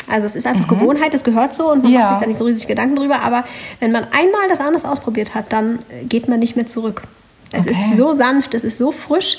Also 0.10 0.26
es 0.26 0.36
ist 0.36 0.48
einfach 0.48 0.66
mhm. 0.66 0.80
Gewohnheit, 0.80 1.14
es 1.14 1.24
gehört 1.24 1.54
so 1.54 1.72
und 1.72 1.84
man 1.84 1.92
ja. 1.92 2.00
macht 2.00 2.16
sich 2.16 2.22
da 2.22 2.28
nicht 2.28 2.40
so 2.40 2.46
riesig 2.46 2.68
Gedanken 2.68 2.96
drüber. 2.96 3.20
Aber 3.22 3.44
wenn 3.80 3.92
man 3.92 4.06
einmal 4.06 4.50
das 4.50 4.60
anders 4.60 4.86
ausprobiert 4.86 5.36
hat, 5.36 5.54
dann 5.54 5.80
geht 6.10 6.28
man 6.28 6.40
nicht 6.40 6.56
mehr 6.56 6.66
zurück. 6.66 7.04
Es 7.52 7.62
okay. 7.62 7.72
ist 7.72 7.98
so 7.98 8.14
sanft, 8.14 8.56
es 8.56 8.64
ist 8.64 8.78
so 8.78 8.92
frisch 8.92 9.38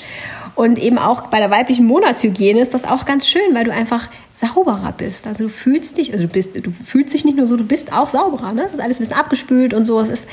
und 0.55 0.79
eben 0.79 0.97
auch 0.97 1.27
bei 1.27 1.39
der 1.39 1.51
weiblichen 1.51 1.85
Monatshygiene 1.85 2.61
ist 2.61 2.73
das 2.73 2.85
auch 2.85 3.05
ganz 3.05 3.27
schön, 3.27 3.53
weil 3.53 3.65
du 3.65 3.73
einfach 3.73 4.07
sauberer 4.39 4.93
bist. 4.93 5.27
Also 5.27 5.45
du 5.45 5.49
fühlst 5.49 5.97
dich, 5.97 6.13
also 6.13 6.25
du 6.25 6.31
bist, 6.31 6.55
du 6.55 6.71
fühlst 6.71 7.13
dich 7.13 7.25
nicht 7.25 7.37
nur 7.37 7.45
so, 7.45 7.57
du 7.57 7.65
bist 7.65 7.91
auch 7.91 8.09
sauberer. 8.09 8.53
Ne? 8.53 8.63
Es 8.63 8.73
ist 8.73 8.79
alles 8.79 8.97
ein 8.97 9.03
bisschen 9.03 9.17
abgespült 9.17 9.73
und 9.73 9.85
so. 9.85 9.99
Es 9.99 10.09
ist 10.09 10.27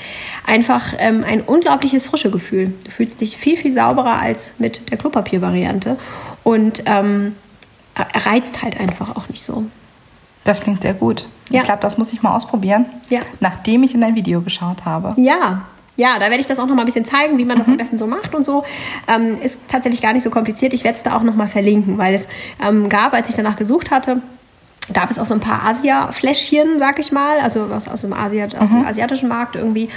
einfach 0.47 0.95
ähm, 0.99 1.25
ein 1.27 1.42
unglaubliches 1.42 2.07
frische 2.07 2.31
Gefühl. 2.31 2.73
Du 2.85 2.90
fühlst 2.90 3.21
dich 3.21 3.37
viel, 3.37 3.57
viel 3.57 3.73
sauberer 3.73 4.21
als 4.21 4.55
mit 4.59 4.90
der 4.90 4.99
Klopapiervariante 4.99 5.99
und 6.45 6.83
ähm, 6.87 7.35
reizt 7.97 8.62
halt 8.62 8.79
einfach 8.79 9.16
auch 9.16 9.29
nicht 9.29 9.42
so. 9.42 9.64
Das 10.45 10.61
klingt 10.61 10.83
sehr 10.83 10.95
gut. 10.95 11.27
Ja. 11.51 11.61
Ich 11.61 11.66
glaube, 11.66 11.83
das 11.83 11.99
muss 11.99 12.12
ich 12.12 12.23
mal 12.23 12.35
ausprobieren, 12.37 12.87
ja. 13.09 13.21
nachdem 13.40 13.83
ich 13.83 13.95
in 13.95 14.01
dein 14.01 14.14
Video 14.14 14.40
geschaut 14.40 14.85
habe. 14.85 15.21
Ja, 15.21 15.66
ja, 15.97 16.19
da 16.19 16.27
werde 16.27 16.41
ich 16.41 16.47
das 16.47 16.59
auch 16.59 16.67
noch 16.67 16.75
mal 16.75 16.83
ein 16.83 16.87
bisschen 16.87 17.05
zeigen, 17.05 17.39
wie 17.39 17.45
man 17.45 17.59
das 17.59 17.67
mhm. 17.67 17.75
am 17.75 17.77
besten 17.79 17.99
so 17.99 18.07
macht 18.07 18.35
und 18.35 18.45
so. 18.45 18.65
Ähm, 19.09 19.39
ist 19.43 19.61
tatsächlich 19.69 20.03
gar 20.03 20.13
nicht 20.13 20.23
so 20.23 20.31
kompliziert. 20.31 20.73
Ich 20.73 20.85
werde 20.85 20.97
es 20.97 21.03
da 21.03 21.17
auch 21.17 21.23
noch 21.23 21.35
mal 21.35 21.49
verlinken, 21.49 21.99
weil 21.99 22.15
es 22.15 22.27
ähm, 22.63 22.89
gab, 22.89 23.15
als 23.15 23.29
ich 23.29 23.35
danach 23.35 23.57
gesucht 23.57 23.91
hatte, 23.91 24.21
gab 24.92 25.11
es 25.11 25.18
auch 25.18 25.27
so 25.27 25.35
ein 25.35 25.40
paar 25.40 25.64
Asia-Fläschchen, 25.64 26.79
sag 26.79 26.99
ich 26.99 27.12
mal, 27.12 27.40
also 27.40 27.64
aus, 27.64 27.88
aus, 27.88 28.03
dem, 28.03 28.12
Asia, 28.12 28.46
aus 28.59 28.70
mhm. 28.70 28.81
dem 28.81 28.87
asiatischen 28.87 29.29
Markt 29.29 29.57
irgendwie. 29.57 29.88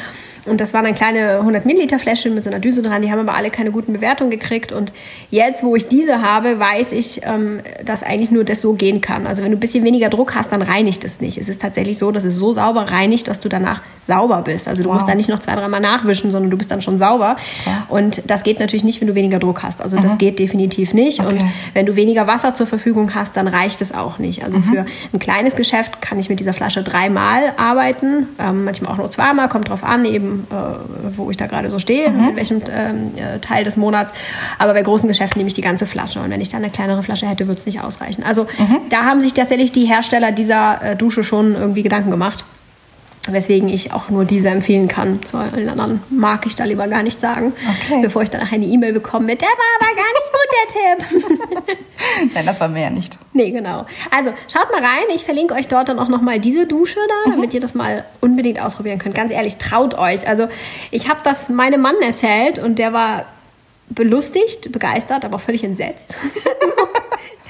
Und 0.46 0.62
das 0.62 0.74
waren 0.74 0.86
dann 0.86 0.96
kleine 0.96 1.40
100 1.40 1.66
Milliliter 1.66 2.00
Fläschchen 2.00 2.34
mit 2.34 2.44
so 2.44 2.50
einer 2.50 2.60
Düse 2.60 2.82
dran. 2.82 3.02
Die 3.02 3.12
haben 3.12 3.20
aber 3.20 3.36
alle 3.36 3.50
keine 3.50 3.72
guten 3.72 3.94
Bewertungen 3.94 4.32
gekriegt. 4.32 4.72
Und 4.72 4.94
jetzt, 5.30 5.64
wo 5.64 5.76
ich 5.76 5.88
diese 5.88 6.22
habe, 6.22 6.60
weiß 6.60 6.92
ich, 6.92 7.22
ähm, 7.24 7.62
dass 7.84 8.04
eigentlich 8.04 8.32
nur 8.32 8.44
das 8.44 8.62
so 8.62 8.74
gehen 8.74 9.02
kann. 9.02 9.28
Also 9.28 9.44
wenn 9.44 9.52
du 9.52 9.58
ein 9.58 9.60
bisschen 9.60 9.84
weniger 9.84 10.10
Druck 10.10 10.36
hast, 10.36 10.52
dann 10.52 10.62
reinigt 10.62 11.04
es 11.04 11.22
nicht. 11.22 11.38
Es 11.38 11.50
ist 11.50 11.62
tatsächlich 11.62 11.98
so, 11.98 12.12
dass 12.12 12.24
es 12.24 12.36
so 12.36 12.54
sauber 12.54 12.84
reinigt, 12.84 13.28
dass 13.28 13.40
du 13.40 13.50
danach 13.50 13.82
sauber 14.08 14.42
bist. 14.42 14.68
Also 14.68 14.82
du 14.82 14.90
wow. 14.90 14.96
musst 14.96 15.08
da 15.08 15.16
nicht 15.16 15.30
noch 15.30 15.40
zwei, 15.40 15.56
dreimal 15.56 15.82
nachwischen, 15.82 16.32
sondern 16.32 16.50
du 16.50 16.58
bist 16.58 16.72
dann 16.72 16.82
schon 16.82 16.98
sauber. 16.98 17.38
Ja. 17.66 17.86
Und 17.90 18.24
das 18.26 18.44
geht 18.44 18.60
natürlich 18.60 18.84
nicht, 18.84 19.00
wenn 19.02 19.08
du 19.08 19.16
weniger 19.16 19.40
Druck 19.40 19.62
hast. 19.62 19.82
Also 19.82 19.98
mhm. 19.98 20.04
das 20.04 20.18
geht 20.18 20.40
definitiv 20.40 20.94
nicht. 20.94 21.20
Okay. 21.20 21.30
Und 21.30 21.42
wenn 21.74 21.86
du 21.86 21.96
weniger 21.96 22.28
Wasser 22.28 22.56
zur 22.56 22.66
Verfügung 22.66 23.14
hast, 23.14 23.38
dann 23.38 23.48
reicht 23.48 23.82
es 23.82 23.94
auch 23.94 24.18
nicht. 24.18 24.44
Also 24.44 24.58
mhm. 24.58 24.64
für 24.64 24.79
ein 25.14 25.20
kleines 25.20 25.56
Geschäft 25.56 26.02
kann 26.02 26.20
ich 26.20 26.30
mit 26.30 26.40
dieser 26.40 26.54
Flasche 26.54 26.84
dreimal 26.84 27.54
arbeiten, 27.58 28.28
ähm, 28.40 28.66
manchmal 28.66 28.94
auch 28.94 28.98
nur 28.98 29.10
zweimal, 29.10 29.50
kommt 29.50 29.70
drauf 29.70 29.84
an, 29.84 30.06
eben 30.06 30.48
äh, 30.52 31.18
wo 31.18 31.30
ich 31.32 31.38
da 31.38 31.48
gerade 31.48 31.70
so 31.70 31.80
stehe, 31.80 32.10
mhm. 32.10 32.30
in 32.30 32.36
welchem 32.36 32.62
ähm, 32.70 33.12
äh, 33.16 33.40
Teil 33.40 33.64
des 33.64 33.78
Monats. 33.78 34.14
Aber 34.58 34.74
bei 34.74 34.82
großen 34.82 35.08
Geschäften 35.08 35.40
nehme 35.40 35.48
ich 35.48 35.54
die 35.54 35.62
ganze 35.62 35.86
Flasche. 35.86 36.20
Und 36.20 36.30
wenn 36.30 36.42
ich 36.42 36.50
dann 36.50 36.64
eine 36.64 36.72
kleinere 36.72 37.04
Flasche 37.04 37.28
hätte, 37.28 37.48
würde 37.48 37.60
es 37.60 37.66
nicht 37.66 37.82
ausreichen. 37.82 38.24
Also 38.24 38.44
mhm. 38.58 38.78
da 38.90 39.06
haben 39.06 39.22
sich 39.22 39.34
tatsächlich 39.34 39.72
die 39.72 39.86
Hersteller 39.86 40.32
dieser 40.32 40.82
äh, 40.82 40.96
Dusche 40.96 41.24
schon 41.24 41.56
irgendwie 41.56 41.84
Gedanken 41.84 42.12
gemacht. 42.12 42.46
Weswegen 43.34 43.70
ich 43.70 43.94
auch 43.94 44.10
nur 44.10 44.26
diese 44.26 44.50
empfehlen 44.50 44.88
kann. 44.88 45.22
Zu 45.24 45.38
allen 45.38 45.70
anderen 45.70 46.02
mag 46.10 46.46
ich 46.46 46.56
da 46.56 46.64
lieber 46.66 46.88
gar 46.88 47.04
nicht 47.04 47.20
sagen, 47.22 47.54
okay. 47.58 48.02
bevor 48.02 48.22
ich 48.24 48.30
dann 48.30 48.42
eine 48.42 48.66
E-Mail 48.66 48.94
bekomme 48.94 49.28
mit, 49.28 49.42
der 49.42 49.50
war 49.50 49.56
aber 49.80 49.96
gar 49.96 50.08
nicht 50.14 50.32
gut, 50.32 50.50
der 50.56 51.68
Tipp. 51.68 51.78
Nein, 52.34 52.46
das 52.46 52.60
war 52.60 52.70
mir 52.70 52.82
ja 52.84 52.90
nicht. 52.90 53.18
Nee, 53.34 53.52
genau. 53.52 53.86
Also 54.12 54.32
schaut 54.52 54.72
mal 54.72 54.84
rein. 54.84 55.06
Ich 55.14 55.26
verlinke 55.26 55.54
euch 55.54 55.68
dort 55.68 55.90
dann 55.90 56.00
auch 56.00 56.10
nochmal 56.10 56.40
diese 56.40 56.66
Dusche 56.66 57.00
da, 57.08 57.32
damit 57.32 57.54
ihr 57.54 57.62
das 57.62 57.76
mal 57.76 58.06
unbedingt 58.22 58.62
ausprobieren 58.62 59.00
könnt. 59.00 59.16
Ganz 59.16 59.32
ehrlich, 59.32 59.58
traut 59.58 59.94
euch. 59.96 60.28
Also 60.28 60.48
ich 60.92 61.10
habe 61.10 61.22
das 61.24 61.50
meinem 61.50 61.82
Mann 61.82 61.96
erzählt 62.02 62.60
und 62.60 62.80
der 62.80 62.94
war 62.94 63.26
belustigt, 63.90 64.72
begeistert, 64.72 65.26
aber 65.26 65.40
völlig 65.40 65.64
entsetzt. 65.64 66.18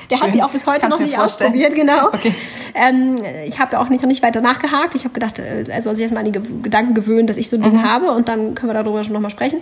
Der 0.09 0.17
Schön. 0.17 0.27
hat 0.27 0.33
sie 0.33 0.41
auch 0.41 0.49
bis 0.49 0.65
heute 0.65 0.79
Kann's 0.81 0.95
noch 0.95 0.99
nicht 1.05 1.15
vorstellen. 1.15 1.51
ausprobiert, 1.51 1.75
genau. 1.75 2.07
Okay. 2.07 2.33
Ähm, 2.73 3.17
ich 3.45 3.59
habe 3.59 3.79
auch 3.79 3.89
nicht, 3.89 4.03
nicht 4.05 4.23
weiter 4.23 4.41
nachgehakt. 4.41 4.95
Ich 4.95 5.03
habe 5.03 5.13
gedacht, 5.13 5.37
er 5.39 5.81
soll 5.81 5.93
sich 5.95 6.03
erstmal 6.03 6.25
an 6.25 6.31
die 6.31 6.39
Ge- 6.39 6.61
Gedanken 6.63 6.93
gewöhnen, 6.95 7.27
dass 7.27 7.37
ich 7.37 7.49
so 7.49 7.57
ein 7.57 7.59
Mhm. 7.61 7.63
Ding 7.65 7.83
habe 7.83 8.11
und 8.11 8.27
dann 8.27 8.55
können 8.55 8.69
wir 8.71 8.73
darüber 8.81 9.03
schon 9.03 9.13
nochmal 9.13 9.29
sprechen. 9.31 9.61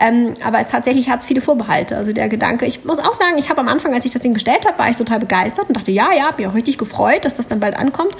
Ähm, 0.00 0.34
aber 0.44 0.66
tatsächlich 0.66 1.08
hat 1.10 1.20
es 1.20 1.26
viele 1.26 1.40
Vorbehalte. 1.40 1.96
Also 1.96 2.12
der 2.12 2.28
Gedanke, 2.28 2.66
ich 2.66 2.84
muss 2.84 2.98
auch 2.98 3.14
sagen, 3.14 3.36
ich 3.38 3.50
habe 3.50 3.60
am 3.60 3.68
Anfang, 3.68 3.94
als 3.94 4.04
ich 4.04 4.10
das 4.10 4.22
Ding 4.22 4.34
bestellt 4.34 4.66
habe, 4.66 4.78
war 4.78 4.90
ich 4.90 4.96
total 4.96 5.20
begeistert 5.20 5.68
und 5.68 5.76
dachte, 5.76 5.92
ja, 5.92 6.12
ja, 6.12 6.24
hab 6.24 6.38
mich 6.38 6.46
auch 6.46 6.54
richtig 6.54 6.76
gefreut, 6.78 7.24
dass 7.24 7.34
das 7.34 7.46
dann 7.48 7.60
bald 7.60 7.76
ankommt. 7.76 8.16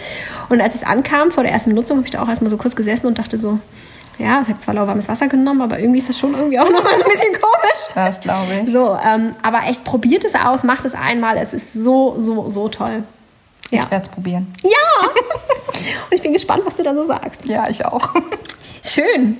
Und 0.48 0.60
als 0.60 0.74
es 0.76 0.82
ankam, 0.84 1.30
vor 1.32 1.42
der 1.42 1.52
ersten 1.52 1.70
Benutzung, 1.70 1.96
habe 1.96 2.06
ich 2.06 2.12
da 2.12 2.22
auch 2.22 2.28
erstmal 2.28 2.50
so 2.50 2.56
kurz 2.56 2.76
gesessen 2.76 3.06
und 3.06 3.18
dachte 3.18 3.37
so, 3.38 3.58
ja, 4.18 4.40
ich 4.42 4.48
habe 4.48 4.59
zwar 4.59 4.74
lauwarmes 4.74 5.09
Wasser 5.09 5.29
genommen, 5.29 5.61
aber 5.62 5.79
irgendwie 5.79 5.98
ist 5.98 6.09
das 6.09 6.18
schon 6.18 6.35
irgendwie 6.35 6.59
auch 6.59 6.68
nochmal 6.70 6.98
so 6.98 7.05
ein 7.05 7.11
bisschen 7.11 7.33
komisch. 7.33 7.94
Das 7.94 8.20
glaube 8.20 8.62
ich. 8.62 8.72
So, 8.72 8.96
ähm, 9.05 9.35
aber 9.42 9.62
echt 9.64 9.85
probiert 9.85 10.24
es 10.24 10.35
aus, 10.35 10.62
macht 10.64 10.85
es 10.85 10.94
einmal. 10.94 11.37
Es 11.37 11.53
ist 11.53 11.72
so, 11.72 12.16
so, 12.18 12.48
so 12.48 12.68
toll. 12.68 13.05
Ja. 13.70 13.85
Ich 13.85 13.90
werde 13.90 14.07
es 14.07 14.09
probieren. 14.09 14.53
Ja! 14.62 15.09
Und 16.11 16.12
ich 16.12 16.22
bin 16.22 16.33
gespannt, 16.33 16.62
was 16.64 16.74
du 16.74 16.83
dann 16.83 16.96
so 16.96 17.05
sagst. 17.05 17.44
Ja, 17.46 17.68
ich 17.68 17.85
auch. 17.85 18.09
Schön. 18.83 19.38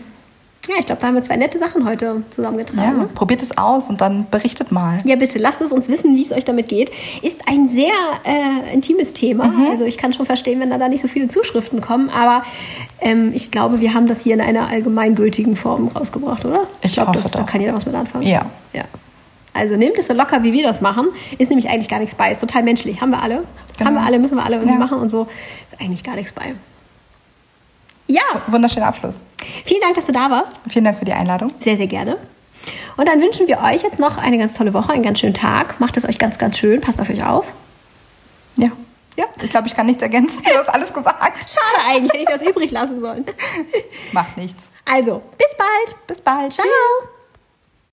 Ja, 0.69 0.77
ich 0.79 0.87
glaube, 0.87 1.01
da 1.01 1.09
haben 1.09 1.15
wir 1.15 1.23
zwei 1.23 1.37
nette 1.37 1.59
Sachen 1.59 1.87
heute 1.87 2.23
zusammengetragen. 2.31 2.99
Ja, 3.01 3.09
probiert 3.15 3.43
es 3.43 3.59
aus 3.59 3.91
und 3.91 4.01
dann 4.01 4.27
berichtet 4.31 4.73
mal. 4.73 4.99
Ja, 5.05 5.17
bitte, 5.17 5.39
lasst 5.39 5.61
es 5.61 5.73
uns 5.73 5.89
wissen, 5.89 6.17
wie 6.17 6.23
es 6.23 6.33
euch 6.33 6.45
damit 6.45 6.69
geht. 6.69 6.91
Ist 7.23 7.41
ein 7.47 7.69
sehr 7.69 7.93
äh, 8.25 8.73
intimes 8.73 9.13
Thema. 9.13 9.53
Also 9.71 9.85
ich 9.85 9.99
kann 9.99 10.13
schon 10.15 10.25
verstehen, 10.27 10.61
wenn 10.61 10.71
da, 10.71 10.79
da 10.79 10.89
nicht 10.89 11.03
so 11.03 11.09
viele 11.09 11.29
Zuschriften 11.29 11.81
kommen. 11.83 12.09
Aber 12.09 12.45
ähm, 13.01 13.33
ich 13.35 13.51
glaube, 13.51 13.81
wir 13.81 13.93
haben 13.93 14.07
das 14.07 14.23
hier 14.23 14.33
in 14.35 14.41
einer 14.41 14.69
allgemeingültigen 14.69 15.55
Form 15.57 15.89
rausgebracht, 15.89 16.45
oder? 16.47 16.67
Ich 16.83 16.95
glaube, 16.95 17.11
hoffe 17.11 17.23
das- 17.23 17.33
da 17.33 17.43
kann 17.43 17.61
jeder 17.61 17.75
was 17.75 17.85
mit 17.85 17.95
anfangen. 17.95 18.27
Ja. 18.27 18.47
ja. 18.73 18.85
Also 19.53 19.77
nehmt 19.77 19.99
es 19.99 20.07
so 20.07 20.15
locker, 20.15 20.43
wie 20.43 20.53
wir 20.53 20.65
das 20.65 20.81
machen. 20.81 21.07
Ist 21.39 21.51
nämlich 21.51 21.69
eigentlich 21.69 21.89
gar 21.89 21.99
nichts 22.01 22.15
bei. 22.15 22.33
Ist 22.33 22.41
total 22.41 22.63
menschlich. 22.63 23.01
Haben 23.01 23.11
wir 23.11 23.23
alle. 23.23 23.45
Genau. 23.77 23.91
Haben 23.91 23.97
wir 23.97 24.03
alle, 24.07 24.19
müssen 24.19 24.37
wir 24.37 24.45
alle 24.45 24.57
irgendwie 24.57 24.73
Ja. 24.75 24.79
machen 24.81 24.99
und 24.99 25.11
so. 25.11 25.29
Ist 25.71 25.81
eigentlich 25.81 26.03
gar 26.03 26.17
nichts 26.17 26.33
bei. 26.33 26.55
Ja, 28.15 28.23
Wunderschöner 28.47 28.87
Abschluss. 28.87 29.17
vielen 29.65 29.81
Dank, 29.81 29.97
dass 29.97 30.07
du 30.07 30.13
da 30.13 30.31
warst. 30.31 30.53
Vielen 30.69 30.85
Dank 30.85 30.99
für 31.01 31.05
die 31.05 31.13
Einladung. 31.13 31.51
Sehr, 31.59 31.77
sehr 31.77 31.89
gerne. 31.89 32.17
Und 32.97 33.09
dann 33.09 33.21
wünschen 33.21 33.49
wir 33.49 33.59
euch 33.59 33.83
jetzt 33.83 33.99
noch 33.99 34.19
eine 34.19 34.39
ganz 34.39 34.57
tolle 34.57 34.73
Woche, 34.73 34.93
einen 34.93 35.03
ganz 35.03 35.19
schönen 35.19 35.35
Tag. 35.35 35.81
Macht 35.81 35.97
es 35.97 36.09
euch 36.09 36.19
ganz, 36.19 36.39
ganz 36.39 36.57
schön. 36.57 36.81
Passt 36.81 37.01
auf 37.01 37.11
euch 37.11 37.25
auf. 37.25 37.53
Ja. 38.57 38.69
Ja. 39.17 39.25
Ich 39.43 39.51
glaube, 39.51 39.67
ich 39.67 39.75
kann 39.75 39.87
nichts 39.87 40.03
ergänzen. 40.03 40.45
Du 40.45 40.57
hast 40.57 40.69
alles 40.69 40.93
gesagt. 40.95 41.19
Schade 41.51 41.85
eigentlich, 41.89 42.13
hätte 42.13 42.23
ich 42.23 42.29
das 42.29 42.43
übrig 42.43 42.71
lassen 42.71 43.01
sollen. 43.01 43.27
Macht 44.13 44.37
nichts. 44.37 44.69
Also, 44.85 45.21
bis 45.37 45.57
bald. 45.57 46.07
Bis 46.07 46.21
bald. 46.21 46.53
Ciao. 46.53 46.65
Tschüss. 46.67 47.14